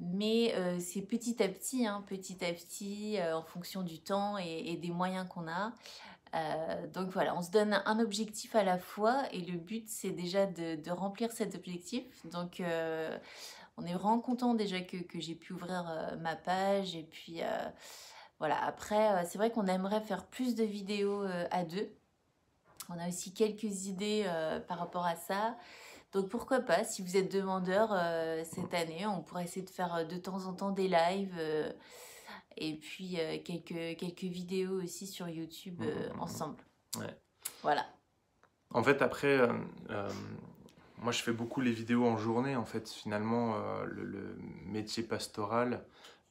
Mais 0.00 0.54
c'est 0.80 1.02
petit 1.02 1.42
à 1.42 1.48
petit, 1.48 1.86
hein, 1.86 2.02
petit 2.06 2.42
à 2.44 2.52
petit, 2.52 3.18
en 3.34 3.42
fonction 3.42 3.82
du 3.82 4.00
temps 4.00 4.38
et 4.38 4.76
des 4.76 4.90
moyens 4.90 5.28
qu'on 5.28 5.46
a. 5.46 5.72
Euh, 6.34 6.86
donc 6.88 7.08
voilà, 7.10 7.36
on 7.36 7.42
se 7.42 7.50
donne 7.50 7.82
un 7.84 7.98
objectif 7.98 8.54
à 8.54 8.62
la 8.62 8.78
fois 8.78 9.24
et 9.32 9.40
le 9.40 9.58
but 9.58 9.88
c'est 9.88 10.10
déjà 10.10 10.46
de, 10.46 10.90
remplir 10.90 11.32
cet 11.32 11.54
objectif. 11.54 12.04
Donc 12.26 12.60
euh, 12.60 13.16
on 13.76 13.84
est 13.84 13.94
vraiment 13.94 14.20
content 14.20 14.54
déjà 14.54 14.80
que, 14.80 14.96
j'ai 15.14 15.34
pu 15.34 15.52
ouvrir 15.52 15.88
euh, 15.88 16.16
ma 16.16 16.36
page 16.36 16.94
et 16.94 17.02
puis 17.02 17.40
voilà, 18.38 18.62
après 18.64 19.24
c'est 19.26 19.38
vrai 19.38 19.50
qu'on 19.50 19.66
aimerait 19.66 20.00
faire 20.00 20.26
plus 20.26 20.54
de 20.54 20.64
vidéos 20.64 21.24
à 21.50 21.64
deux. 21.64 21.92
On 22.88 22.98
a 22.98 23.08
aussi 23.08 23.32
quelques 23.32 23.86
idées 23.86 24.26
par 24.66 24.78
rapport 24.78 25.06
à 25.06 25.16
ça. 25.16 25.56
Donc 26.12 26.28
pourquoi 26.28 26.60
pas, 26.60 26.84
si 26.84 27.02
vous 27.02 27.16
êtes 27.16 27.32
demandeur 27.32 27.90
cette 28.44 28.74
année, 28.74 29.06
on 29.06 29.22
pourrait 29.22 29.44
essayer 29.44 29.64
de 29.64 29.70
faire 29.70 30.06
de 30.06 30.16
temps 30.16 30.46
en 30.46 30.54
temps 30.54 30.72
des 30.72 30.88
lives 30.88 31.38
et 32.56 32.74
puis 32.74 33.18
euh, 33.18 33.38
quelques, 33.44 33.98
quelques 33.98 34.24
vidéos 34.24 34.82
aussi 34.82 35.06
sur 35.06 35.28
YouTube 35.28 35.80
mmh, 35.80 35.84
euh, 35.84 36.08
ensemble. 36.18 36.58
Ouais. 36.98 37.16
Voilà. 37.62 37.86
En 38.72 38.82
fait, 38.82 39.02
après, 39.02 39.40
euh, 39.90 40.08
moi 40.98 41.12
je 41.12 41.22
fais 41.22 41.32
beaucoup 41.32 41.60
les 41.60 41.72
vidéos 41.72 42.04
en 42.06 42.16
journée. 42.16 42.56
En 42.56 42.64
fait, 42.64 42.88
finalement, 42.88 43.56
le, 43.84 44.36
métier 44.64 45.02
pastoral 45.02 45.84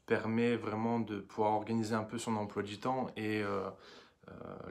permet 0.05 0.55
vraiment 0.55 0.99
de 0.99 1.19
pouvoir 1.19 1.53
organiser 1.53 1.93
un 1.95 2.03
peu 2.03 2.17
son 2.17 2.37
emploi 2.37 2.63
du 2.63 2.79
temps 2.79 3.07
et 3.17 3.43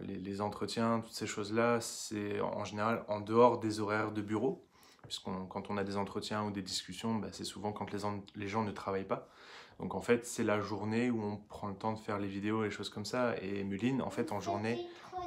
les, 0.01 0.17
les, 0.17 0.41
entretiens, 0.41 1.01
toutes 1.01 1.13
ces 1.13 1.27
choses-là, 1.27 1.81
c'est 1.83 2.41
en 2.41 2.65
général 2.65 3.05
en 3.09 3.21
dehors 3.21 3.59
des 3.59 3.81
horaires 3.81 4.13
de 4.13 4.23
bureau. 4.23 4.67
Puisqu'on, 5.03 5.47
quand 5.47 5.71
on 5.71 5.79
a 5.79 5.85
des 5.85 5.97
entretiens 5.97 6.45
ou 6.45 6.51
des 6.51 6.63
discussions, 6.63 7.15
bah, 7.15 7.29
c'est 7.33 7.45
souvent 7.45 7.73
quand 7.73 7.93
les, 7.93 8.01
les 8.37 8.49
gens 8.49 8.63
ne 8.63 8.71
travaillent 8.71 9.05
pas. 9.05 9.29
Donc 9.79 9.95
en 9.95 10.01
fait, 10.01 10.27
c'est 10.27 10.45
la 10.45 10.61
journée 10.61 11.11
où 11.11 11.23
on 11.23 11.37
prend 11.37 11.69
le 11.69 11.75
temps 11.75 11.93
de 11.93 11.99
faire 11.99 12.19
les 12.19 12.27
vidéos 12.27 12.63
et 12.63 12.67
les 12.67 12.71
choses 12.71 12.91
comme 12.91 13.05
ça. 13.05 13.35
Et 13.41 13.65
Muline, 13.65 14.03
en 14.03 14.11
fait, 14.11 14.33
en 14.33 14.41
journée, 14.41 14.79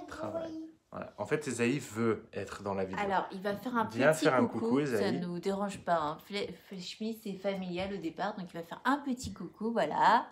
travaille. 0.07 0.59
Voilà. 0.91 1.13
En 1.17 1.25
fait, 1.25 1.47
Esaïe 1.47 1.79
veut 1.79 2.25
être 2.33 2.63
dans 2.63 2.73
la 2.73 2.83
vidéo. 2.83 3.01
Alors, 3.01 3.25
il 3.31 3.41
va 3.41 3.55
faire 3.55 3.77
un 3.77 3.85
petit 3.85 3.99
faire 3.99 4.37
coucou. 4.39 4.57
Un 4.57 4.59
coucou 4.59 4.85
Ça 4.85 5.11
ne 5.11 5.19
nous 5.19 5.39
dérange 5.39 5.79
pas. 5.79 5.97
Hein. 5.97 6.17
c'est 7.23 7.33
familial 7.35 7.93
au 7.93 7.97
départ, 7.97 8.35
donc 8.35 8.47
il 8.53 8.57
va 8.57 8.63
faire 8.63 8.81
un 8.83 8.97
petit 8.97 9.31
coucou, 9.31 9.71
voilà. 9.71 10.27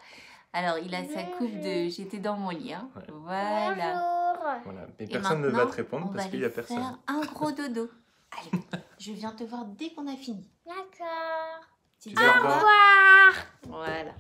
Alors, 0.52 0.78
il 0.80 0.93
a 0.93 1.06
sa 1.06 1.23
coupe 1.23 1.62
de 1.62 1.88
j'étais 1.88 2.17
dans 2.17 2.36
mon 2.36 2.49
lit. 2.49 2.73
Hein. 2.73 2.89
Voilà. 3.23 4.60
voilà. 4.63 4.88
Mais 4.99 5.08
personne 5.08 5.41
ne 5.41 5.47
va 5.47 5.65
te 5.67 5.75
répondre 5.75 6.12
parce 6.12 6.28
qu'il 6.28 6.39
n'y 6.39 6.45
a 6.45 6.49
personne. 6.49 6.78
Faire 6.78 6.99
un 7.08 7.21
gros 7.21 7.52
dodo. 7.52 7.89
Allez, 8.38 8.63
je 9.00 9.12
viens 9.12 9.32
te 9.32 9.44
voir 9.44 9.65
dès 9.65 9.92
qu'on 9.92 10.08
a 10.08 10.15
fini. 10.15 10.50
D'accord. 10.65 11.62
Au 12.06 12.10
revoir. 12.10 13.34
Voilà. 13.68 14.13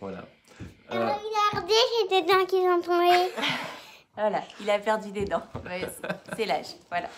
Voilà. 0.00 0.24
Euh... 0.92 1.12
Regardez, 1.52 1.74
j'ai 1.74 2.20
des 2.20 2.26
dents 2.26 2.46
qui 2.46 2.62
sont 2.62 2.80
tombées. 2.80 3.30
voilà, 4.14 4.42
il 4.60 4.70
a 4.70 4.78
perdu 4.78 5.10
des 5.10 5.24
dents. 5.24 5.42
C'est 6.36 6.46
l'âge. 6.46 6.76
Voilà. 6.88 7.08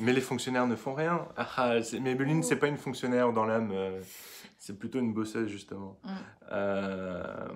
Mais 0.00 0.12
les 0.12 0.20
fonctionnaires 0.20 0.66
ne 0.66 0.76
font 0.76 0.94
rien. 0.94 1.26
Ah, 1.36 1.74
mais 2.00 2.14
Beline, 2.14 2.42
c'est 2.42 2.56
pas 2.56 2.68
une 2.68 2.78
fonctionnaire 2.78 3.32
dans 3.32 3.44
l'âme. 3.44 3.70
Euh, 3.72 4.00
c'est 4.56 4.78
plutôt 4.78 4.98
une 4.98 5.12
bosseuse, 5.12 5.48
justement. 5.48 5.98
Mm. 6.04 6.10
Euh, 6.52 7.48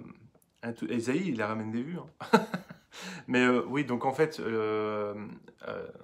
Esaïe, 0.89 1.29
il 1.29 1.37
la 1.37 1.47
ramène 1.47 1.71
des 1.71 1.83
vues. 1.83 1.99
Hein. 1.99 2.41
Mais 3.27 3.45
euh, 3.45 3.65
oui, 3.69 3.85
donc 3.85 4.05
en 4.05 4.13
fait, 4.13 4.41
euh, 4.41 5.15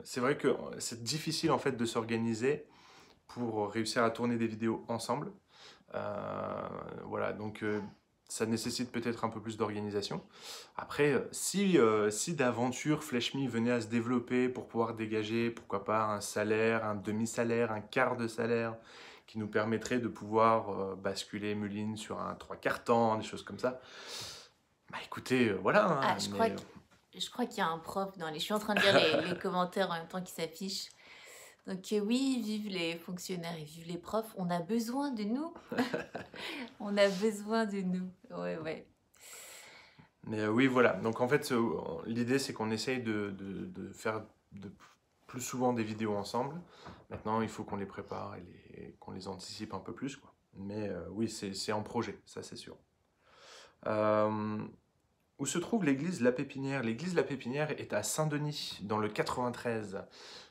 c'est 0.05 0.21
vrai 0.21 0.37
que 0.37 0.55
c'est 0.79 1.03
difficile 1.03 1.51
en 1.51 1.59
fait 1.59 1.73
de 1.73 1.85
s'organiser 1.85 2.67
pour 3.27 3.71
réussir 3.71 4.03
à 4.03 4.11
tourner 4.11 4.37
des 4.37 4.47
vidéos 4.47 4.85
ensemble. 4.89 5.31
Euh, 5.95 6.69
voilà, 7.05 7.33
donc 7.33 7.63
euh, 7.63 7.81
ça 8.29 8.47
nécessite 8.47 8.93
peut-être 8.93 9.25
un 9.25 9.29
peu 9.29 9.41
plus 9.41 9.57
d'organisation. 9.57 10.23
Après, 10.77 11.13
euh, 11.13 11.29
si, 11.33 11.79
si 12.11 12.35
d'aventure 12.35 13.05
FlashMe 13.05 13.47
venait 13.47 13.71
à 13.71 13.81
se 13.81 13.87
développer 13.87 14.49
pour 14.49 14.67
pouvoir 14.67 14.95
dégager, 14.95 15.51
pourquoi 15.51 15.85
pas, 15.85 16.05
un 16.07 16.21
salaire, 16.21 16.85
un 16.85 16.95
demi-salaire, 16.95 17.73
un 17.73 17.81
quart 17.81 18.17
de 18.17 18.27
salaire, 18.27 18.77
qui 19.27 19.39
nous 19.39 19.49
permettrait 19.49 19.99
de 19.99 20.09
pouvoir 20.09 20.97
basculer 20.97 21.55
Muline 21.55 21.99
sur 21.99 22.19
un 22.19 22.35
trois 22.35 22.57
quarts 22.57 22.83
temps, 22.83 23.19
des 23.19 23.25
choses 23.25 23.43
comme 23.43 23.59
ça, 23.59 23.79
bah 24.91 24.97
écoutez, 25.05 25.53
voilà. 25.53 25.87
Hein, 25.87 26.01
ah, 26.03 26.17
je, 26.19 26.31
crois 26.31 26.49
je 27.17 27.31
crois 27.31 27.47
qu'il 27.47 27.59
y 27.59 27.61
a 27.61 27.69
un 27.69 27.79
prof 27.79 28.17
dans 28.19 28.29
les... 28.29 28.39
Je 28.39 28.45
suis 28.45 28.55
en 28.55 28.59
train 28.59 28.75
de 28.75 28.81
lire 28.81 28.95
les, 29.23 29.31
les 29.31 29.39
commentaires 29.41 29.91
en 29.91 29.95
même 29.95 30.09
temps 30.09 30.23
qui 30.23 30.33
s'affichent. 30.33 30.91
Donc 31.67 31.93
euh, 31.93 32.01
oui, 32.01 32.41
vive 32.43 32.69
les 32.69 32.97
fonctionnaires 32.97 33.57
et 33.59 33.65
vive 33.65 33.87
les 33.87 33.99
profs. 33.99 34.33
On 34.37 34.49
a 34.51 34.61
besoin 34.61 35.11
de 35.11 35.25
nous. 35.25 35.53
on 36.81 36.97
a 36.97 37.09
besoin 37.09 37.67
de 37.67 37.81
nous. 37.83 38.11
Ouais, 38.31 38.57
ouais. 38.59 38.87
Mais 40.25 40.41
euh, 40.41 40.49
oui, 40.51 40.67
voilà. 40.67 40.95
Donc 40.95 41.21
en 41.21 41.29
fait, 41.29 41.53
l'idée 42.07 42.39
c'est 42.39 42.53
qu'on 42.53 42.71
essaye 42.71 43.03
de, 43.03 43.31
de- 43.31 43.67
de 43.67 43.93
faire 43.93 44.25
de 44.53 44.71
plus 45.27 45.41
souvent 45.43 45.73
des 45.75 45.85
vidéos 45.85 46.15
ensemble. 46.17 46.61
Maintenant, 47.11 47.43
il 47.43 47.49
faut 47.49 47.65
qu'on 47.65 47.77
les 47.77 47.87
prépare 47.87 48.37
et 48.37 48.97
qu'on 48.99 49.13
les 49.13 49.29
anticipe 49.29 49.75
un 49.75 49.81
peu 49.81 49.93
plus. 49.95 50.17
Quoi. 50.17 50.35
Mais 50.55 50.89
euh, 50.89 51.07
oui, 51.11 51.29
c'est 51.29 51.53
c'est 51.55 51.73
en 51.73 51.83
projet, 51.83 52.19
ça 52.25 52.43
c'est 52.43 52.57
sûr. 52.57 52.77
Euh, 53.87 54.59
où 55.39 55.47
se 55.47 55.59
trouve 55.59 55.85
l'église 55.85 56.21
La 56.21 56.33
Pépinière 56.33 56.83
L'église 56.83 57.15
La 57.15 57.23
Pépinière 57.23 57.71
est 57.73 57.93
à 57.93 58.03
Saint-Denis, 58.03 58.79
dans 58.83 58.99
le 58.99 59.09
93, 59.09 60.03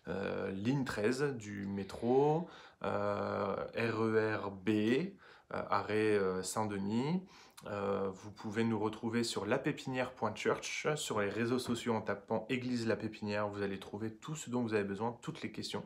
euh, 0.07 0.51
ligne 0.51 0.85
13 0.85 1.35
du 1.35 1.65
métro, 1.65 2.47
euh, 2.83 3.55
RER 3.75 4.49
B, 4.51 4.69
euh, 4.69 5.11
arrêt 5.51 6.19
Saint-Denis. 6.43 7.21
Vous 7.65 8.31
pouvez 8.31 8.63
nous 8.63 8.79
retrouver 8.79 9.23
sur 9.23 9.45
lapépinière.church, 9.45 10.95
sur 10.95 11.19
les 11.19 11.29
réseaux 11.29 11.59
sociaux 11.59 11.95
en 11.95 12.01
tapant 12.01 12.45
Église 12.49 12.87
La 12.87 12.95
Pépinière. 12.95 13.49
Vous 13.49 13.61
allez 13.61 13.79
trouver 13.79 14.13
tout 14.13 14.35
ce 14.35 14.49
dont 14.49 14.61
vous 14.61 14.73
avez 14.73 14.85
besoin, 14.85 15.17
toutes 15.21 15.41
les 15.41 15.51
questions 15.51 15.83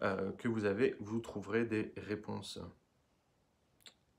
que 0.00 0.46
vous 0.46 0.66
avez. 0.66 0.94
Vous 1.00 1.18
trouverez 1.18 1.64
des 1.64 1.92
réponses. 1.96 2.60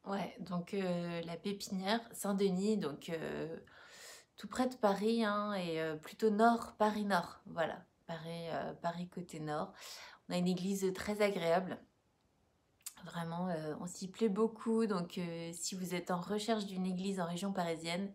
Ouais, 0.05 0.35
donc 0.39 0.73
la 0.73 1.37
pépinière, 1.37 2.01
Saint-Denis, 2.11 2.77
donc 2.77 3.11
tout 4.38 4.47
près 4.47 4.67
de 4.67 4.76
Paris, 4.76 5.23
hein, 5.23 5.54
et 5.54 5.82
euh, 5.82 5.95
plutôt 5.95 6.30
nord, 6.30 6.76
Paris-Nord. 6.78 7.41
Voilà, 7.47 7.84
Paris, 8.06 8.50
euh, 8.52 8.73
Paris 8.73 9.08
côté 9.08 9.39
nord. 9.39 9.73
On 10.30 10.34
a 10.34 10.38
une 10.38 10.47
église 10.47 10.93
très 10.93 11.21
agréable. 11.21 11.80
Vraiment, 13.04 13.50
euh, 13.50 13.73
on 13.80 13.88
s'y 13.88 14.08
plaît 14.08 14.30
beaucoup. 14.30 14.86
Donc, 14.86 15.19
si 15.54 15.76
vous 15.76 15.95
êtes 15.95 16.12
en 16.12 16.19
recherche 16.19 16.65
d'une 16.65 16.86
église 16.86 17.19
en 17.19 17.26
région 17.26 17.52
parisienne, 17.52 18.12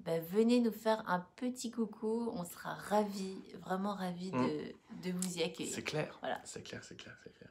ben, 0.00 0.22
venez 0.22 0.60
nous 0.60 0.72
faire 0.72 1.02
un 1.08 1.20
petit 1.36 1.70
coucou. 1.70 2.30
On 2.34 2.44
sera 2.44 2.74
ravis, 2.74 3.38
vraiment 3.60 3.94
ravis 3.94 4.32
de, 4.32 4.74
de 5.02 5.12
vous 5.12 5.38
y 5.38 5.42
accueillir. 5.42 5.74
C'est 5.74 5.82
clair. 5.82 6.18
Voilà. 6.20 6.40
C'est 6.44 6.62
clair, 6.62 6.82
c'est 6.84 6.96
clair, 6.96 7.16
c'est 7.22 7.32
clair. 7.32 7.50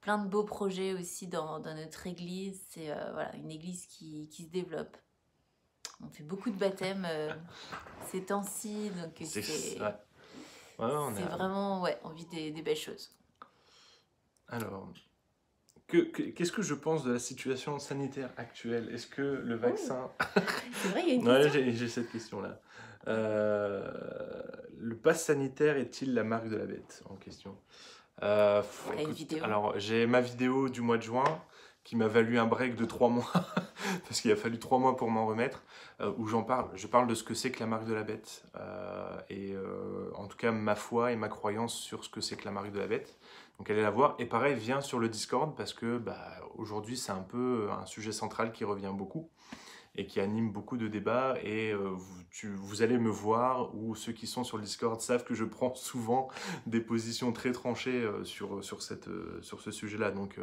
plein 0.00 0.18
de 0.18 0.28
beaux 0.28 0.44
projets 0.44 0.94
aussi 0.94 1.26
dans, 1.26 1.60
dans 1.60 1.74
notre 1.74 2.06
église. 2.06 2.60
C'est 2.70 2.86
voilà, 3.12 3.34
une 3.36 3.50
église 3.50 3.86
qui, 3.86 4.28
qui 4.28 4.44
se 4.44 4.48
développe. 4.48 4.96
On 6.02 6.08
fait 6.08 6.22
beaucoup 6.22 6.50
de 6.50 6.58
baptêmes 6.58 7.06
euh, 7.08 7.32
ces 8.10 8.24
temps-ci, 8.24 8.90
donc 8.90 9.12
C'est 9.24 9.80
ouais. 9.80 9.94
Ouais, 10.78 10.86
a- 10.86 11.36
vraiment, 11.36 11.82
ouais, 11.82 11.98
on 12.04 12.08
vit 12.10 12.24
des, 12.26 12.50
des 12.50 12.62
belles 12.62 12.76
choses. 12.76 13.14
Alors, 14.48 14.88
que- 15.86 15.98
que- 16.10 16.22
qu'est-ce 16.22 16.52
que 16.52 16.62
je 16.62 16.74
pense 16.74 17.04
de 17.04 17.12
la 17.12 17.18
situation 17.18 17.78
sanitaire 17.78 18.30
actuelle? 18.36 18.88
Est-ce 18.92 19.06
que 19.06 19.20
le 19.22 19.54
vaccin... 19.56 20.10
C'est 20.72 20.88
vrai, 20.88 21.02
il 21.02 21.08
y 21.08 21.10
a 21.10 21.14
une 21.14 21.24
question. 21.24 21.52
j'ai 21.52 21.72
j'ai 21.72 21.88
cette 21.88 22.10
question-là. 22.10 22.60
Euh, 23.08 23.90
le 24.78 24.96
pass 24.96 25.24
sanitaire 25.24 25.76
est-il 25.76 26.14
la 26.14 26.24
marque 26.24 26.48
de 26.48 26.56
la 26.56 26.66
bête? 26.66 27.02
En 27.10 27.16
question 27.16 27.56
Euh, 28.22 28.62
une 28.98 29.12
vidéo 29.12 29.42
Alors, 29.44 29.78
j'ai 29.78 30.06
ma 30.06 30.20
vidéo 30.20 30.68
du 30.68 30.80
mois 30.80 30.96
de 30.98 31.02
juin 31.02 31.42
qui 31.90 31.96
m'a 31.96 32.06
valu 32.06 32.38
un 32.38 32.46
break 32.46 32.76
de 32.76 32.84
trois 32.84 33.08
mois, 33.08 33.32
parce 34.04 34.20
qu'il 34.20 34.30
a 34.30 34.36
fallu 34.36 34.60
trois 34.60 34.78
mois 34.78 34.96
pour 34.96 35.10
m'en 35.10 35.26
remettre, 35.26 35.64
euh, 36.00 36.12
où 36.18 36.28
j'en 36.28 36.44
parle. 36.44 36.68
Je 36.76 36.86
parle 36.86 37.08
de 37.08 37.16
ce 37.16 37.24
que 37.24 37.34
c'est 37.34 37.50
que 37.50 37.58
la 37.58 37.66
marque 37.66 37.84
de 37.84 37.92
la 37.92 38.04
bête, 38.04 38.44
euh, 38.54 39.18
et 39.28 39.54
euh, 39.54 40.08
en 40.14 40.28
tout 40.28 40.36
cas 40.36 40.52
ma 40.52 40.76
foi 40.76 41.10
et 41.10 41.16
ma 41.16 41.28
croyance 41.28 41.74
sur 41.74 42.04
ce 42.04 42.08
que 42.08 42.20
c'est 42.20 42.36
que 42.36 42.44
la 42.44 42.52
marque 42.52 42.70
de 42.70 42.78
la 42.78 42.86
bête. 42.86 43.18
Donc 43.58 43.70
allez 43.70 43.82
la 43.82 43.90
voir. 43.90 44.14
Et 44.20 44.26
pareil, 44.26 44.54
viens 44.54 44.80
sur 44.80 45.00
le 45.00 45.08
Discord, 45.08 45.56
parce 45.56 45.74
que 45.74 45.98
bah, 45.98 46.16
aujourd'hui 46.54 46.96
c'est 46.96 47.10
un 47.10 47.24
peu 47.24 47.70
un 47.72 47.86
sujet 47.86 48.12
central 48.12 48.52
qui 48.52 48.62
revient 48.62 48.92
beaucoup 48.94 49.28
et 49.96 50.06
qui 50.06 50.20
anime 50.20 50.52
beaucoup 50.52 50.76
de 50.76 50.86
débats. 50.86 51.34
Et 51.42 51.74
vous, 51.74 52.22
tu- 52.30 52.54
vous 52.54 52.82
allez 52.82 52.98
me 52.98 53.10
voir, 53.10 53.74
ou 53.74 53.96
ceux 53.96 54.12
qui 54.12 54.28
sont 54.28 54.44
sur 54.44 54.58
le 54.58 54.62
Discord 54.62 55.00
savent 55.00 55.24
que 55.24 55.34
je 55.34 55.44
prends 55.44 55.74
souvent 55.74 56.28
des 56.66 56.80
positions 56.80 57.32
très 57.32 57.50
tranchées 57.50 58.08
sur, 58.22 58.62
sur, 58.62 58.80
cette, 58.80 59.08
sur 59.40 59.60
ce 59.60 59.72
sujet-là. 59.72 60.12
Donc 60.12 60.38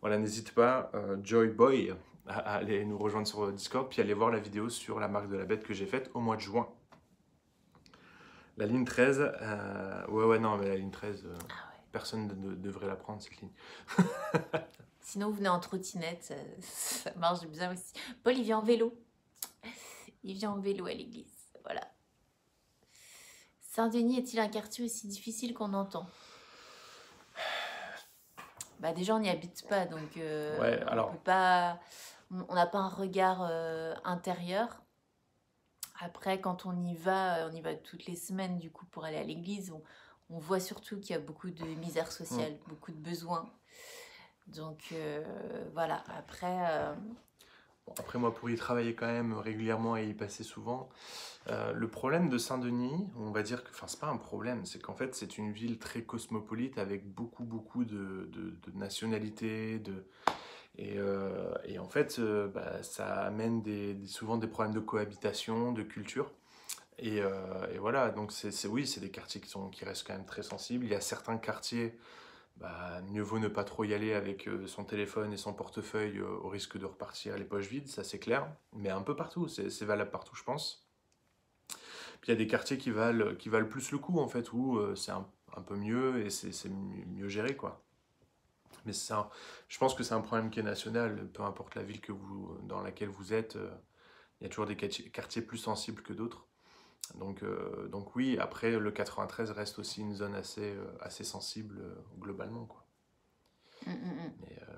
voilà, 0.00 0.18
n'hésite 0.18 0.52
pas, 0.54 0.90
euh, 0.94 1.16
Joy 1.22 1.48
Boy, 1.48 1.94
à, 2.26 2.38
à 2.38 2.54
aller 2.56 2.84
nous 2.84 2.98
rejoindre 2.98 3.26
sur 3.26 3.50
Discord, 3.52 3.88
puis 3.88 4.00
aller 4.00 4.14
voir 4.14 4.30
la 4.30 4.38
vidéo 4.38 4.68
sur 4.68 5.00
la 5.00 5.08
marque 5.08 5.28
de 5.28 5.36
la 5.36 5.44
bête 5.44 5.64
que 5.64 5.74
j'ai 5.74 5.86
faite 5.86 6.10
au 6.14 6.20
mois 6.20 6.36
de 6.36 6.40
juin. 6.40 6.68
La 8.56 8.66
ligne 8.66 8.84
13, 8.84 9.32
euh, 9.40 10.06
ouais, 10.08 10.24
ouais, 10.24 10.38
non, 10.38 10.56
mais 10.58 10.68
la 10.68 10.76
ligne 10.76 10.90
13, 10.90 11.24
euh, 11.26 11.34
Ah 11.48 11.70
ouais. 11.72 11.80
personne 11.92 12.26
ne, 12.26 12.34
ne 12.50 12.54
devrait 12.56 12.86
la 12.88 12.96
prendre, 12.96 13.22
cette 13.22 13.36
ligne. 13.40 13.50
Sinon, 15.00 15.28
vous 15.30 15.36
venez 15.36 15.48
en 15.48 15.60
trottinette, 15.60 16.22
ça, 16.24 16.34
ça 16.60 17.12
marche 17.16 17.46
bien 17.46 17.72
aussi. 17.72 17.92
Paul, 18.22 18.36
il 18.36 18.42
vient 18.44 18.58
en 18.58 18.62
vélo. 18.62 18.92
Il 20.24 20.34
vient 20.34 20.50
en 20.50 20.58
vélo 20.58 20.86
à 20.86 20.92
l'église. 20.92 21.32
Voilà. 21.62 21.80
Saint-Denis 23.60 24.18
est-il 24.18 24.40
un 24.40 24.48
quartier 24.48 24.84
aussi 24.84 25.06
difficile 25.06 25.54
qu'on 25.54 25.72
entend? 25.72 26.06
Bah 28.80 28.92
déjà, 28.92 29.14
on 29.14 29.20
n'y 29.20 29.28
habite 29.28 29.66
pas, 29.68 29.86
donc 29.86 30.16
euh, 30.16 30.58
Ouais, 30.60 30.80
on 30.92 31.12
peut 31.12 31.18
pas, 31.18 31.80
on 32.30 32.54
n'a 32.54 32.66
pas 32.66 32.78
un 32.78 32.88
regard 32.88 33.46
euh, 33.50 33.94
intérieur. 34.04 34.82
Après, 36.00 36.40
quand 36.40 36.64
on 36.64 36.84
y 36.84 36.94
va, 36.94 37.48
on 37.50 37.52
y 37.52 37.60
va 37.60 37.74
toutes 37.74 38.06
les 38.06 38.14
semaines 38.14 38.58
du 38.58 38.70
coup 38.70 38.86
pour 38.86 39.04
aller 39.04 39.16
à 39.16 39.24
l'église. 39.24 39.72
On, 39.72 39.82
on 40.30 40.38
voit 40.38 40.60
surtout 40.60 41.00
qu'il 41.00 41.10
y 41.10 41.18
a 41.18 41.20
beaucoup 41.20 41.50
de 41.50 41.64
misère 41.64 42.12
sociale, 42.12 42.52
Mm. 42.52 42.68
beaucoup 42.68 42.92
de 42.92 42.98
besoins. 42.98 43.50
Donc 44.46 44.90
euh, 44.92 45.24
voilà. 45.74 46.04
Après, 46.16 46.56
euh, 46.70 46.94
Après, 47.98 48.18
moi, 48.18 48.34
pour 48.34 48.50
y 48.50 48.56
travailler 48.56 48.94
quand 48.94 49.06
même 49.06 49.34
régulièrement 49.34 49.96
et 49.96 50.06
y 50.06 50.14
passer 50.14 50.44
souvent, 50.44 50.88
euh, 51.48 51.72
le 51.72 51.88
problème 51.88 52.28
de 52.28 52.38
Saint-Denis, 52.38 53.06
on 53.16 53.30
va 53.30 53.42
dire 53.42 53.64
que, 53.64 53.70
enfin, 53.70 53.86
c'est 53.86 54.00
pas 54.00 54.08
un 54.08 54.16
problème, 54.16 54.66
c'est 54.66 54.80
qu'en 54.80 54.94
fait, 54.94 55.14
c'est 55.14 55.38
une 55.38 55.52
ville 55.52 55.78
très 55.78 56.02
cosmopolite 56.02 56.78
avec 56.78 57.06
beaucoup, 57.06 57.44
beaucoup 57.44 57.84
de, 57.84 58.30
nationalités, 58.74 59.78
de... 59.78 60.04
Et, 60.76 60.94
euh, 60.98 61.54
en 61.80 61.88
fait, 61.88 62.18
euh, 62.18 62.48
bah, 62.48 62.82
ça 62.82 63.06
amène 63.22 63.62
des, 63.62 63.96
souvent 64.06 64.36
des 64.36 64.46
problèmes 64.46 64.74
de 64.74 64.80
cohabitation, 64.80 65.72
de 65.72 65.82
culture. 65.82 66.32
Et, 67.00 67.18
et 67.18 67.78
voilà, 67.78 68.10
donc 68.10 68.32
c'est- 68.32 68.66
oui, 68.66 68.84
c'est 68.84 68.98
des 69.00 69.10
quartiers 69.10 69.40
qui, 69.40 69.48
sont, 69.48 69.68
qui 69.70 69.84
restent 69.84 70.04
quand 70.04 70.14
même 70.14 70.26
très 70.26 70.42
sensibles. 70.42 70.84
Il 70.84 70.90
y 70.90 70.96
a 70.96 71.00
certains 71.00 71.36
quartiers, 71.36 71.96
bah, 72.60 73.00
mieux 73.02 73.22
vaut 73.22 73.38
ne 73.38 73.46
pas 73.48 73.62
trop 73.62 73.84
y 73.84 73.94
aller 73.94 74.14
avec 74.14 74.48
euh, 74.48 74.66
son 74.66 74.84
téléphone 74.84 75.32
et 75.32 75.36
son 75.36 75.54
portefeuille 75.54 76.18
euh, 76.18 76.28
au 76.42 76.48
risque 76.48 76.76
de 76.76 76.86
repartir 76.86 77.36
les 77.36 77.44
poches 77.44 77.68
vides, 77.68 77.88
ça 77.88 78.02
c'est 78.02 78.18
clair. 78.18 78.52
Mais 78.74 78.90
un 78.90 79.02
peu 79.02 79.14
partout, 79.14 79.46
c'est 79.48 79.84
valable 79.84 80.10
partout, 80.10 80.34
je 80.34 80.42
pense. 80.42 80.88
Puis 82.20 82.28
il 82.28 82.30
y 82.30 82.32
a 82.32 82.36
des 82.36 82.48
quartiers 82.48 82.78
qui 82.78 82.90
valent, 82.90 83.34
plus 83.68 83.92
le 83.92 83.98
coup, 83.98 84.18
en 84.18 84.28
fait, 84.28 84.52
où 84.52 84.78
euh, 84.78 84.96
c'est 84.96 85.12
un, 85.12 85.26
peu 85.66 85.76
mieux 85.76 86.24
et 86.24 86.30
c'est 86.30 86.68
mieux, 86.68 87.28
géré, 87.28 87.56
quoi. 87.56 87.84
Mais 88.86 88.92
un- 89.10 89.28
je 89.68 89.78
pense 89.78 89.94
que 89.94 90.02
c'est 90.02 90.14
un 90.14 90.20
problème 90.20 90.50
qui 90.50 90.60
est 90.60 90.64
national, 90.64 91.28
peu 91.32 91.42
importe 91.42 91.74
la 91.76 91.82
ville 91.82 92.00
dans 92.62 92.82
laquelle 92.82 93.08
vous 93.08 93.32
êtes, 93.32 93.56
il 94.40 94.44
y 94.44 94.46
a 94.46 94.48
toujours 94.48 94.66
des 94.66 94.76
quartiers 94.76 95.42
plus 95.42 95.58
sensibles 95.58 96.02
que 96.02 96.12
d'autres. 96.12 96.47
Donc, 97.16 97.42
euh, 97.42 97.88
donc 97.88 98.16
oui, 98.16 98.38
après, 98.40 98.70
le 98.78 98.90
93 98.92 99.50
reste 99.50 99.78
aussi 99.78 100.00
une 100.00 100.14
zone 100.14 100.34
assez, 100.34 100.74
euh, 100.74 100.86
assez 101.00 101.24
sensible 101.24 101.78
euh, 101.80 101.94
globalement, 102.18 102.64
quoi. 102.66 102.86
Mais, 104.40 104.58
euh, 104.68 104.76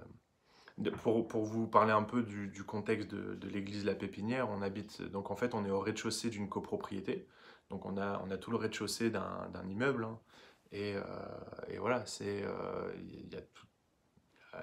de- 0.79 0.91
pour, 0.91 1.29
pour 1.29 1.45
vous 1.45 1.69
parler 1.69 1.93
un 1.93 2.03
peu 2.05 2.23
du, 2.23 2.49
du 2.49 2.65
contexte 2.65 3.11
de, 3.11 3.35
de 3.35 3.49
l'église 3.49 3.85
La 3.85 3.95
Pépinière, 3.95 4.51
on 4.51 4.63
habite, 4.63 5.03
donc 5.03 5.31
en 5.31 5.37
fait 5.37 5.55
on 5.55 5.65
est 5.67 5.71
au 5.71 5.81
rez-de-chaussée 5.81 6.31
d'une 6.31 6.49
copropriété, 6.49 7.29
donc 7.71 7.87
on 7.87 7.97
a, 7.99 8.23
on 8.27 8.31
a 8.31 8.39
tout 8.39 8.51
le 8.51 8.57
rez-de-chaussée 8.59 9.11
d'un 9.11 9.69
immeuble, 9.69 10.05
hein. 10.05 10.19
et, 10.73 10.97
et 11.69 11.79
voilà, 11.79 12.07
c'est, 12.07 12.45
il 12.99 13.33
y 13.33 13.37
a 13.37 13.43
tout, 13.43 13.67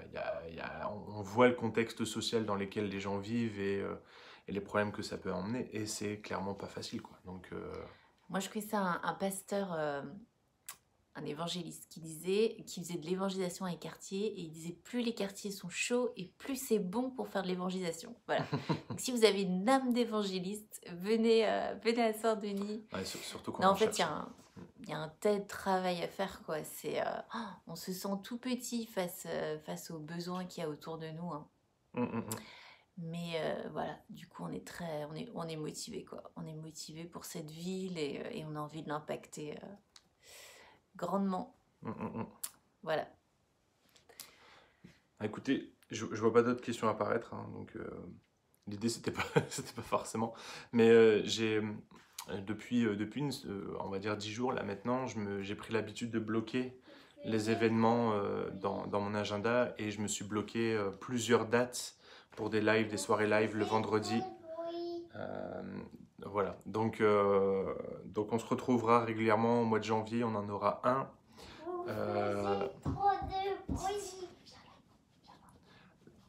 il 0.08 0.13
y 0.13 0.17
a- 0.17 0.41
il 0.50 0.56
y 0.56 0.60
a- 0.60 0.91
on 0.91 1.22
voit 1.22 1.48
le 1.48 1.56
contexte 1.56 2.06
social 2.06 2.46
dans 2.46 2.56
lequel 2.56 2.89
les 2.89 3.00
gens 3.00 3.17
vivent 3.17 3.60
et, 3.60 3.84
et 4.48 4.52
les 4.52 4.62
problèmes 4.62 4.92
que 4.92 5.02
ça 5.02 5.18
peut 5.18 5.32
emmener, 5.34 5.70
et 5.76 5.86
c'est 5.86 6.20
clairement 6.22 6.54
pas 6.56 6.68
facile, 6.68 7.02
quoi. 7.02 7.18
Donc, 7.26 7.50
euh, 7.54 7.74
Moi, 8.30 8.40
je 8.40 8.50
connaissais 8.50 8.76
un, 8.78 9.00
un 9.04 9.14
pasteur, 9.14 9.74
euh, 9.74 10.02
un 11.16 11.26
évangéliste, 11.26 11.88
qui 11.90 12.00
disait, 12.00 12.64
qui 12.68 12.80
faisait 12.84 12.98
de 13.00 13.06
l'évangélisation 13.06 13.66
dans 13.66 13.72
les 13.72 13.78
quartiers, 13.80 14.28
et 14.28 14.42
il 14.42 14.52
disait 14.52 14.74
plus 14.84 15.02
les 15.02 15.16
quartiers 15.16 15.52
sont 15.52 15.70
chauds 15.70 16.12
et 16.16 16.26
plus 16.38 16.56
c'est 16.56 16.78
bon 16.80 17.10
pour 17.10 17.28
faire 17.28 17.42
de 17.42 17.48
l'évangélisation. 17.48 18.16
Voilà. 18.28 18.46
Donc, 18.90 19.00
si 19.00 19.12
vous 19.12 19.26
avez 19.26 19.42
une 19.42 19.68
âme 19.68 19.94
d'évangéliste, 19.94 20.80
venez, 20.92 21.48
euh, 21.50 21.74
venez 21.84 22.04
à 22.04 22.14
Saint-Denis. 22.14 22.86
ouais, 22.94 23.04
surtout 23.06 23.52
quand 23.52 23.64
Non, 23.64 23.70
on 23.70 23.72
en 23.72 23.76
fait, 23.76 23.98
il 23.98 24.00
y, 24.00 24.04
a 24.04 24.12
un- 24.12 24.34
il 24.84 24.90
y 24.90 24.94
a 24.94 25.00
un 25.00 25.10
tel 25.20 25.48
travail 25.48 26.04
à 26.04 26.08
faire, 26.08 26.44
quoi. 26.46 26.64
C'est, 26.64 27.02
euh, 27.02 27.10
on 27.66 27.76
se 27.76 27.92
sent 27.94 28.10
tout 28.24 28.38
petit 28.38 28.86
face, 28.86 29.26
face 29.66 29.90
aux 29.90 30.00
besoins 30.00 30.46
qu'il 30.46 30.62
y 30.62 30.66
a 30.66 30.70
autour 30.70 31.00
de 31.00 31.08
nous. 31.10 31.32
hein. 31.34 31.48
Hum, 31.96 32.04
hum, 32.14 32.24
hum. 32.30 32.40
Mais 32.98 33.34
euh, 33.36 33.70
voilà, 33.72 33.98
du 34.10 34.28
coup, 34.28 34.44
on 34.44 34.52
est 34.52 34.66
très, 34.66 35.06
on 35.06 35.16
est, 35.16 35.30
on 35.36 35.48
est 35.48 35.56
motivé 35.56 36.04
quoi. 36.04 36.32
On 36.36 36.46
est 36.48 36.56
motivé 36.56 37.06
pour 37.06 37.26
cette 37.26 37.52
ville 37.52 37.98
et, 37.98 38.20
euh, 38.26 38.30
et 38.32 38.46
on 38.46 38.56
a 38.56 38.60
envie 38.60 38.82
de 38.84 38.90
l'impacter 38.90 39.56
euh, 39.64 39.68
grandement. 40.96 41.56
Hum, 41.84 41.96
hum, 42.00 42.12
hum. 42.16 42.28
Voilà. 42.84 43.08
Ah, 45.20 45.26
Écoutez, 45.26 45.74
je, 45.92 46.06
je 46.12 46.22
vois 46.22 46.34
pas 46.34 46.44
d'autres 46.44 46.62
questions 46.62 46.88
apparaître, 46.90 47.34
hein, 47.34 47.50
donc 47.54 47.76
euh, 47.76 47.90
l'idée 48.68 48.90
c'était 48.90 49.12
pas, 49.12 49.24
c'était 49.50 49.74
pas 49.74 49.82
forcément. 49.82 50.34
Mais 50.74 51.26
j'ai 51.26 51.62
depuis, 52.48 52.84
depuis 52.84 53.22
une- 53.22 53.32
on 53.82 53.90
va 53.90 54.00
dire 54.00 54.18
10 54.18 54.32
jours 54.32 54.54
là 54.54 54.64
maintenant, 54.64 55.08
je 55.08 55.20
me, 55.20 55.42
j'ai 55.42 55.56
pris 55.56 55.74
l'habitude 55.74 56.12
de 56.12 56.20
bloquer 56.20 56.80
les 57.26 57.50
événements 57.52 58.14
dans, 58.62 58.88
dans 58.88 59.02
mon 59.02 59.16
agenda 59.16 59.74
et 59.78 59.92
je 59.92 60.02
me 60.02 60.08
suis 60.08 60.26
bloqué 60.26 60.80
plusieurs 61.02 61.48
dates 61.48 61.97
pour 62.38 62.50
des 62.50 62.62
lives, 62.62 62.88
des 62.88 62.97
soirées 62.97 63.28
live 63.28 63.58
le 63.58 63.65
vendredi. 63.65 64.21
Euh, 65.15 65.62
voilà, 66.26 66.56
donc, 66.65 67.02
euh, 67.02 67.73
donc 68.06 68.32
on 68.32 68.39
se 68.39 68.45
retrouvera 68.45 69.04
régulièrement 69.04 69.62
au 69.62 69.65
mois 69.65 69.80
de 69.80 69.84
janvier, 69.84 70.23
on 70.23 70.36
en 70.36 70.47
aura 70.47 70.80
un. 70.86 71.10
Euh, 71.89 72.67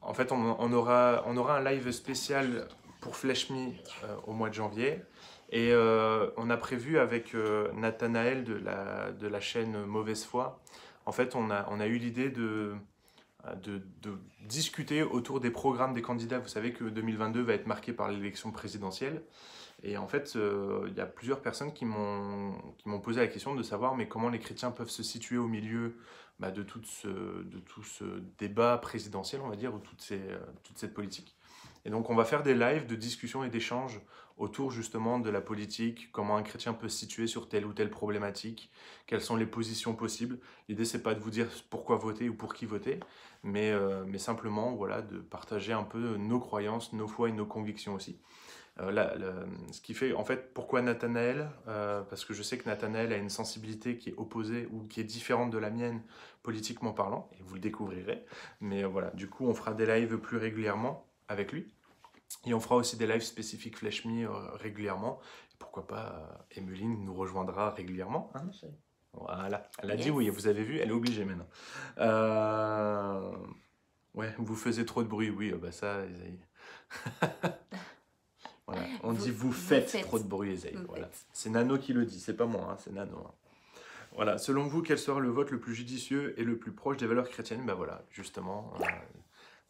En 0.00 0.14
fait, 0.14 0.32
on, 0.32 0.72
aura, 0.72 1.22
on 1.26 1.36
aura 1.36 1.58
un 1.58 1.62
live 1.62 1.90
spécial 1.90 2.66
pour 3.02 3.14
Flash 3.14 3.50
Me 3.50 3.68
euh, 4.04 4.16
au 4.26 4.32
mois 4.32 4.48
de 4.48 4.54
janvier. 4.54 5.02
Et 5.50 5.72
on 6.36 6.50
a 6.50 6.56
prévu 6.58 6.98
avec 6.98 7.34
Nathanaël 7.74 8.44
de 8.44 8.54
la, 8.54 9.12
de 9.12 9.26
la 9.26 9.40
chaîne 9.40 9.84
Mauvaise 9.86 10.24
Foi, 10.24 10.60
en 11.06 11.12
fait, 11.12 11.34
on 11.34 11.50
a, 11.50 11.66
on 11.70 11.80
a 11.80 11.86
eu 11.86 11.96
l'idée 11.96 12.28
de, 12.28 12.74
de, 13.62 13.82
de 14.02 14.18
discuter 14.42 15.02
autour 15.02 15.40
des 15.40 15.50
programmes 15.50 15.94
des 15.94 16.02
candidats. 16.02 16.38
Vous 16.38 16.48
savez 16.48 16.72
que 16.72 16.84
2022 16.84 17.42
va 17.42 17.54
être 17.54 17.66
marqué 17.66 17.92
par 17.92 18.10
l'élection 18.10 18.50
présidentielle. 18.50 19.22
Et 19.82 19.96
en 19.96 20.08
fait, 20.08 20.34
euh, 20.34 20.86
il 20.88 20.96
y 20.96 21.00
a 21.00 21.06
plusieurs 21.06 21.40
personnes 21.40 21.72
qui 21.72 21.84
m'ont 21.84 22.52
qui 22.78 22.88
m'ont 22.88 23.00
posé 23.00 23.20
la 23.20 23.28
question 23.28 23.54
de 23.54 23.62
savoir 23.62 23.94
mais 23.94 24.08
comment 24.08 24.28
les 24.28 24.40
chrétiens 24.40 24.72
peuvent 24.72 24.90
se 24.90 25.02
situer 25.02 25.38
au 25.38 25.46
milieu 25.46 25.96
bah, 26.38 26.50
de, 26.50 26.62
tout 26.62 26.82
ce, 26.84 27.08
de 27.08 27.58
tout 27.58 27.82
ce 27.82 28.04
débat 28.38 28.78
présidentiel, 28.78 29.40
on 29.42 29.48
va 29.48 29.56
dire, 29.56 29.74
ou 29.74 29.78
euh, 30.12 30.38
toute 30.62 30.78
cette 30.78 30.94
politique. 30.94 31.36
Et 31.84 31.90
donc, 31.90 32.10
on 32.10 32.14
va 32.14 32.24
faire 32.24 32.42
des 32.42 32.54
lives 32.54 32.86
de 32.86 32.94
discussion 32.94 33.44
et 33.44 33.48
d'échanges 33.48 34.00
autour 34.36 34.70
justement 34.70 35.18
de 35.18 35.30
la 35.30 35.40
politique, 35.40 36.10
comment 36.12 36.36
un 36.36 36.42
chrétien 36.42 36.72
peut 36.72 36.88
se 36.88 36.96
situer 36.96 37.26
sur 37.26 37.48
telle 37.48 37.66
ou 37.66 37.72
telle 37.72 37.90
problématique, 37.90 38.70
quelles 39.06 39.20
sont 39.20 39.36
les 39.36 39.46
positions 39.46 39.94
possibles. 39.94 40.38
L'idée, 40.68 40.84
c'est 40.84 41.02
pas 41.02 41.14
de 41.14 41.20
vous 41.20 41.30
dire 41.30 41.48
pourquoi 41.70 41.96
voter 41.96 42.28
ou 42.28 42.34
pour 42.34 42.54
qui 42.54 42.66
voter, 42.66 43.00
mais, 43.42 43.70
euh, 43.70 44.04
mais 44.06 44.18
simplement 44.18 44.74
voilà, 44.76 45.02
de 45.02 45.18
partager 45.18 45.72
un 45.72 45.82
peu 45.82 46.16
nos 46.16 46.38
croyances, 46.38 46.92
nos 46.92 47.08
foi 47.08 47.30
et 47.30 47.32
nos 47.32 47.46
convictions 47.46 47.94
aussi. 47.94 48.20
Euh, 48.80 49.46
ce 49.72 49.80
qui 49.80 49.94
fait, 49.94 50.12
en 50.12 50.24
fait, 50.24 50.52
pourquoi 50.54 50.82
Nathanaël 50.82 51.50
Euh, 51.66 52.02
Parce 52.02 52.24
que 52.24 52.34
je 52.34 52.42
sais 52.42 52.58
que 52.58 52.68
Nathanaël 52.68 53.12
a 53.12 53.16
une 53.16 53.28
sensibilité 53.30 53.98
qui 53.98 54.10
est 54.10 54.14
opposée 54.16 54.68
ou 54.70 54.84
qui 54.86 55.00
est 55.00 55.04
différente 55.04 55.50
de 55.50 55.58
la 55.58 55.70
mienne 55.70 56.02
politiquement 56.42 56.92
parlant, 56.92 57.28
et 57.38 57.42
vous 57.42 57.54
le 57.54 57.60
découvrirez. 57.60 58.24
Mais 58.60 58.84
euh, 58.84 58.88
voilà, 58.88 59.10
du 59.10 59.28
coup, 59.28 59.46
on 59.46 59.54
fera 59.54 59.74
des 59.74 59.86
lives 59.86 60.18
plus 60.18 60.36
régulièrement 60.36 61.06
avec 61.28 61.52
lui. 61.52 61.66
Et 62.46 62.54
on 62.54 62.60
fera 62.60 62.76
aussi 62.76 62.96
des 62.96 63.06
lives 63.06 63.22
spécifiques 63.22 63.76
Flash 63.78 64.04
Me 64.04 64.26
euh, 64.26 64.50
régulièrement. 64.54 65.18
Et 65.52 65.56
pourquoi 65.58 65.86
pas, 65.86 66.46
Emeline 66.56 67.04
nous 67.04 67.14
rejoindra 67.14 67.70
régulièrement. 67.70 68.30
hein, 68.34 68.50
chérie 68.52 68.78
voilà, 69.14 69.68
elle 69.82 69.90
a 69.90 69.96
dit 69.96 70.10
oui, 70.10 70.28
vous 70.28 70.46
avez 70.46 70.62
vu, 70.62 70.78
elle 70.78 70.90
est 70.90 70.92
obligée 70.92 71.24
maintenant. 71.24 71.48
Euh, 71.98 73.32
Ouais, 74.14 74.34
vous 74.38 74.56
faisiez 74.56 74.84
trop 74.84 75.02
de 75.02 75.08
bruit, 75.08 75.30
oui, 75.30 75.52
bah 75.52 75.70
ça, 75.70 76.04
Isaïe. 76.06 76.40
voilà, 78.68 78.86
on 79.02 79.12
Vous- 79.12 79.24
dit 79.24 79.30
vous 79.30 79.48
vous 79.48 79.52
faites, 79.52 80.00
trop 80.02 80.18
de 80.18 80.24
bruit. 80.24 80.54
Vous 80.56 80.86
Voilà. 80.86 81.08
C'est 81.32 81.50
Nano 81.50 81.78
qui 81.78 81.92
le 81.92 82.04
dit, 82.04 82.20
c'est 82.20 82.36
pas 82.36 82.46
moi, 82.46 82.68
hein, 82.72 82.76
c'est 82.78 82.92
Nano. 82.92 83.16
hein. 83.26 83.32
Voilà, 84.14 84.38
selon 84.38 84.64
vous, 84.66 84.82
quel 84.82 84.98
sera 84.98 85.20
le 85.20 85.28
vote 85.28 85.50
le 85.50 85.60
plus 85.60 85.74
judicieux 85.74 86.34
et 86.40 86.44
le 86.44 86.56
plus 86.58 86.72
proche 86.72 86.96
des 86.96 87.06
valeurs 87.06 87.28
chrétiennes? 87.28 87.64
Ben 87.66 87.74
voilà, 87.74 88.02
justement, 88.10 88.72
euh, 88.80 88.84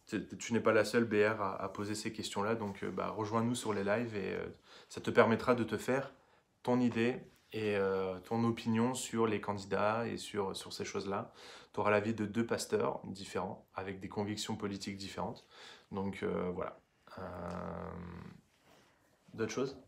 tu, 0.06 0.26
tu 0.38 0.52
n'es 0.52 0.60
pas 0.60 0.72
la 0.72 0.84
seule 0.84 1.04
BR 1.04 1.40
à, 1.42 1.62
à 1.62 1.68
poser 1.68 1.94
ces 1.94 2.12
questions-là, 2.12 2.54
donc 2.54 2.82
euh, 2.82 2.90
bah, 2.90 3.08
rejoins-nous 3.10 3.54
sur 3.54 3.72
les 3.74 3.84
lives 3.84 4.14
et 4.16 4.34
euh, 4.34 4.46
ça 4.88 5.00
te 5.00 5.10
permettra 5.10 5.54
de 5.54 5.64
te 5.64 5.76
faire 5.76 6.12
ton 6.62 6.80
idée 6.80 7.16
et 7.54 7.78
ton 8.26 8.44
opinion 8.44 8.92
sur 8.92 9.26
les 9.26 9.40
candidats 9.40 10.06
et 10.06 10.18
sur, 10.18 10.54
sur 10.54 10.70
ces 10.74 10.84
choses-là. 10.84 11.32
Tu 11.72 11.80
auras 11.80 11.90
l'avis 11.90 12.12
de 12.12 12.26
deux 12.26 12.44
pasteurs 12.44 13.00
différents, 13.06 13.66
avec 13.74 14.00
des 14.00 14.08
convictions 14.08 14.54
politiques 14.54 14.98
différentes. 14.98 15.46
Donc 15.90 16.22
voilà. 16.54 16.78
Euh, 19.34 19.38
D'autres 19.38 19.52
choses? 19.52 19.78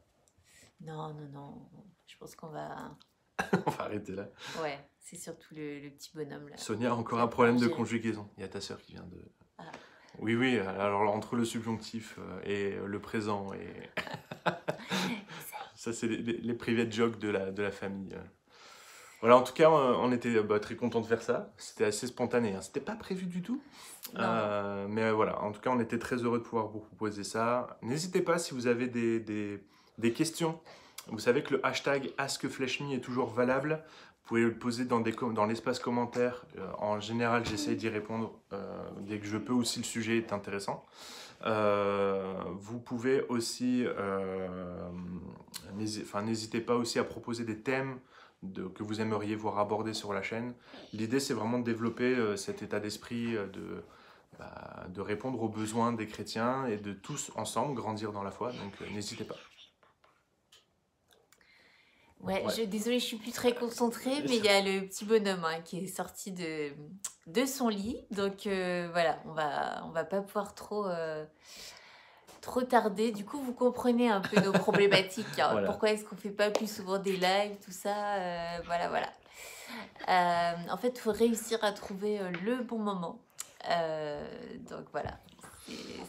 Non, 0.80 1.12
non, 1.14 1.28
non. 1.32 1.68
Je 2.06 2.16
pense 2.18 2.34
qu'on 2.34 2.48
va. 2.48 2.96
On 3.66 3.70
va 3.70 3.84
arrêter 3.84 4.14
là. 4.14 4.28
Ouais, 4.60 4.78
c'est 4.98 5.16
surtout 5.16 5.54
le, 5.54 5.80
le 5.80 5.90
petit 5.90 6.10
bonhomme 6.14 6.48
là. 6.48 6.56
Sonia 6.56 6.90
a 6.90 6.94
encore 6.94 7.20
un 7.20 7.28
problème 7.28 7.58
de 7.58 7.68
conjugaison. 7.68 8.28
Il 8.36 8.42
y 8.42 8.44
a 8.44 8.48
ta 8.48 8.60
sœur 8.60 8.80
qui 8.82 8.92
vient 8.92 9.06
de. 9.06 9.22
Ah. 9.58 9.70
Oui, 10.18 10.34
oui, 10.34 10.58
alors 10.58 11.10
entre 11.14 11.36
le 11.36 11.44
subjonctif 11.44 12.18
euh, 12.18 12.40
et 12.44 12.76
le 12.84 13.00
présent, 13.00 13.46
et 13.54 13.90
ça, 15.74 15.92
c'est 15.92 16.08
les, 16.08 16.18
les, 16.18 16.36
les 16.38 16.54
private 16.54 16.92
jokes 16.92 17.18
de 17.18 17.28
la, 17.28 17.50
de 17.50 17.62
la 17.62 17.70
famille. 17.70 18.14
Voilà, 19.20 19.36
en 19.36 19.42
tout 19.42 19.52
cas, 19.52 19.68
on 19.68 20.10
était 20.12 20.42
bah, 20.42 20.58
très 20.60 20.76
contents 20.76 21.02
de 21.02 21.06
faire 21.06 21.20
ça. 21.20 21.52
C'était 21.58 21.84
assez 21.84 22.06
spontané. 22.06 22.54
Hein. 22.54 22.62
C'était 22.62 22.80
pas 22.80 22.94
prévu 22.94 23.26
du 23.26 23.42
tout. 23.42 23.60
Euh, 24.18 24.86
mais 24.88 25.10
voilà, 25.12 25.42
en 25.42 25.52
tout 25.52 25.60
cas, 25.60 25.70
on 25.70 25.78
était 25.78 25.98
très 25.98 26.16
heureux 26.16 26.38
de 26.38 26.42
pouvoir 26.42 26.68
vous 26.68 26.80
proposer 26.80 27.22
ça. 27.22 27.78
N'hésitez 27.82 28.22
pas 28.22 28.38
si 28.38 28.54
vous 28.54 28.66
avez 28.66 28.88
des, 28.88 29.20
des, 29.20 29.62
des 29.98 30.12
questions. 30.12 30.58
Vous 31.08 31.18
savez 31.18 31.42
que 31.42 31.54
le 31.54 31.66
hashtag 31.66 32.12
AskFlashMe 32.16 32.92
est 32.92 33.00
toujours 33.00 33.28
valable. 33.28 33.84
Vous 34.22 34.28
pouvez 34.28 34.42
le 34.42 34.54
poser 34.54 34.86
dans, 34.86 35.00
dans 35.00 35.44
l'espace 35.44 35.80
commentaire. 35.80 36.46
Euh, 36.56 36.66
en 36.78 36.98
général, 36.98 37.44
j'essaye 37.44 37.76
d'y 37.76 37.90
répondre 37.90 38.32
euh, 38.54 38.82
dès 39.00 39.18
que 39.18 39.26
je 39.26 39.36
peux 39.36 39.52
ou 39.52 39.64
si 39.64 39.80
le 39.80 39.84
sujet 39.84 40.16
est 40.16 40.32
intéressant. 40.32 40.86
Vous 41.42 42.78
pouvez 42.80 43.22
aussi, 43.28 43.86
n'hésitez 45.74 46.60
pas 46.60 46.74
aussi 46.74 46.98
à 46.98 47.04
proposer 47.04 47.44
des 47.44 47.58
thèmes 47.60 47.98
de, 48.42 48.66
que 48.68 48.82
vous 48.82 49.00
aimeriez 49.00 49.36
voir 49.36 49.58
abordés 49.58 49.94
sur 49.94 50.12
la 50.12 50.22
chaîne. 50.22 50.54
L'idée, 50.92 51.20
c'est 51.20 51.34
vraiment 51.34 51.58
de 51.58 51.64
développer 51.64 52.14
euh, 52.14 52.36
cet 52.36 52.62
état 52.62 52.80
d'esprit 52.80 53.36
euh, 53.36 53.46
de, 53.46 53.84
bah, 54.38 54.86
de 54.88 55.00
répondre 55.00 55.42
aux 55.42 55.48
besoins 55.48 55.92
des 55.92 56.06
chrétiens 56.06 56.66
et 56.66 56.76
de 56.76 56.92
tous 56.92 57.30
ensemble 57.36 57.74
grandir 57.74 58.12
dans 58.12 58.22
la 58.22 58.30
foi. 58.30 58.52
Donc, 58.52 58.72
euh, 58.80 58.90
n'hésitez 58.94 59.24
pas. 59.24 59.36
Ouais, 62.20 62.44
Ouais. 62.44 62.52
Je, 62.54 62.62
désolée, 62.64 62.98
je 62.98 63.04
suis 63.06 63.16
plus 63.16 63.32
très 63.32 63.54
concentrée, 63.54 64.22
mais 64.28 64.36
il 64.36 64.44
y 64.44 64.48
a 64.48 64.60
le 64.60 64.86
petit 64.86 65.04
bonhomme 65.04 65.44
hein, 65.44 65.60
qui 65.62 65.78
est 65.78 65.86
sorti 65.86 66.32
de, 66.32 66.70
de 67.26 67.46
son 67.46 67.68
lit. 67.68 67.96
Donc 68.10 68.46
euh, 68.46 68.88
voilà, 68.92 69.22
on 69.24 69.32
va, 69.32 69.82
on 69.86 69.90
va 69.90 70.04
pas 70.04 70.20
pouvoir 70.20 70.54
trop, 70.54 70.86
euh, 70.86 71.24
trop 72.40 72.62
tarder. 72.62 73.12
Du 73.12 73.24
coup, 73.24 73.38
vous 73.40 73.52
comprenez 73.52 74.10
un 74.10 74.20
peu 74.20 74.40
nos 74.40 74.52
problématiques. 74.52 75.38
hein. 75.38 75.48
Voilà. 75.52 75.66
Pourquoi 75.68 75.90
est-ce 75.90 76.04
qu'on 76.04 76.16
fait 76.16 76.30
pas 76.30 76.50
plus 76.50 76.70
souvent 76.72 76.98
des 76.98 77.16
lives, 77.16 77.56
tout 77.64 77.72
ça 77.72 78.14
euh, 78.16 78.58
Voilà, 78.66 78.88
voilà. 78.88 79.08
Euh, 80.08 80.72
en 80.72 80.76
fait, 80.76 80.92
il 80.96 81.00
faut 81.00 81.12
réussir 81.12 81.58
à 81.62 81.72
trouver 81.72 82.18
euh, 82.20 82.30
le 82.44 82.56
bon 82.62 82.78
moment. 82.78 83.18
Donc 84.70 84.86
voilà. 84.92 85.18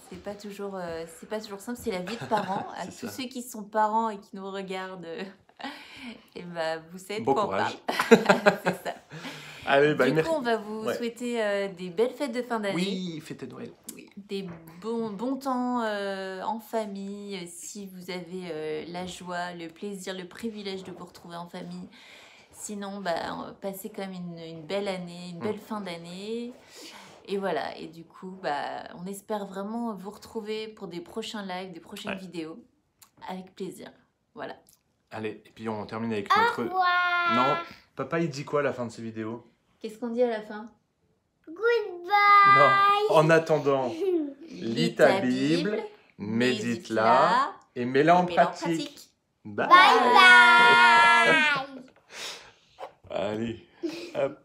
C'est- 0.10 0.24
pas 0.24 0.34
toujours, 0.36 0.78
c'est 1.20 1.30
pas 1.30 1.40
toujours 1.40 1.60
simple. 1.60 1.80
C'est 1.82 1.92
la 1.92 2.00
vie 2.00 2.18
de 2.18 2.26
parents. 2.30 2.66
à 2.78 2.86
tous 2.86 3.08
ça. 3.08 3.10
ceux 3.10 3.24
qui 3.26 3.42
sont 3.44 3.64
parents 3.64 4.10
et 4.10 4.18
qui 4.18 4.30
nous 4.36 4.50
regardent, 4.50 5.06
et 6.36 6.42
ben 6.44 6.82
vous 6.92 6.98
savez 6.98 7.20
de 7.20 7.26
Bon 7.26 7.34
quoi 7.34 7.44
courage. 7.44 7.78
on 8.12 8.18
parle. 8.18 8.58
c'est 8.66 8.84
ça. 8.90 8.96
Allez, 9.68 9.94
bah, 9.94 10.10
du 10.10 10.24
coup, 10.24 10.34
on 10.36 10.42
va 10.42 10.58
vous 10.58 10.86
Ouais. 10.86 10.96
souhaiter 10.98 11.42
euh, 11.44 11.68
des 11.68 11.90
belles 11.92 12.12
fêtes 12.12 12.32
de 12.32 12.42
fin 12.42 12.60
d'année. 12.60 12.74
Oui, 12.76 13.22
fêtez 13.24 13.46
Noël. 13.46 13.72
Des 14.18 14.48
bons, 14.82 15.10
bons 15.12 15.38
temps 15.38 15.82
euh, 15.84 16.42
en 16.44 16.60
famille. 16.60 17.48
Si 17.48 17.88
vous 17.88 18.12
avez 18.12 18.50
euh, 18.52 18.86
la 18.90 19.06
joie, 19.06 19.54
le 19.54 19.68
plaisir, 19.70 20.14
le 20.14 20.28
privilège 20.28 20.84
de 20.84 20.92
vous 20.92 21.06
retrouver 21.06 21.36
en 21.38 21.48
famille. 21.48 21.88
Sinon, 22.52 23.00
bah, 23.00 23.56
passez 23.62 23.90
quand 23.90 24.02
même 24.02 24.14
une, 24.14 24.38
une 24.38 24.66
belle 24.66 24.88
année, 24.88 25.30
une 25.30 25.38
Mm. 25.38 25.44
belle 25.44 25.58
fin 25.60 25.82
d'année. 25.82 26.54
Et 27.26 27.38
voilà, 27.38 27.78
et 27.78 27.88
du 27.88 28.04
coup, 28.04 28.38
bah, 28.44 28.84
on 28.96 29.06
espère 29.08 29.46
vraiment 29.46 29.94
vous 29.94 30.10
retrouver 30.10 30.68
pour 30.68 30.88
des 30.88 31.00
prochains 31.00 31.44
lives, 31.46 31.72
des 31.72 31.80
prochaines 31.80 32.12
Ouais. 32.14 32.18
vidéos. 32.18 32.62
Avec 33.30 33.56
plaisir. 33.56 33.92
Voilà. 34.36 34.56
Allez, 35.12 35.42
et 35.46 35.52
puis 35.56 35.70
on 35.70 35.86
termine 35.86 36.12
avec 36.12 36.28
notre... 36.36 36.64
Wow. 36.64 37.36
Non, 37.36 37.56
papa, 37.96 38.20
il 38.20 38.30
dit 38.30 38.44
quoi 38.44 38.60
à 38.60 38.64
la 38.64 38.74
fin 38.74 38.86
de 38.86 38.92
ces 38.92 39.02
vidéos? 39.02 39.46
Qu'est-ce 39.80 39.98
qu'on 40.00 40.10
dit 40.10 40.24
à 40.24 40.28
la 40.30 40.42
fin? 40.42 40.70
Goodbye. 42.02 43.08
Non, 43.10 43.16
en 43.16 43.30
attendant, 43.30 43.94
lis 44.50 44.96
ta 44.96 45.20
Bible, 45.20 45.84
médite-la 46.18 47.54
et 47.76 47.86
mets-la 47.86 48.16
en 48.18 48.24
et 48.24 48.26
mets-la 48.26 48.44
en 48.44 48.46
pratique. 48.46 49.10
Bye. 49.44 49.68
Bye 49.68 50.00
bye. 50.14 51.84
Allez, 53.10 53.68
hop. 54.16 54.38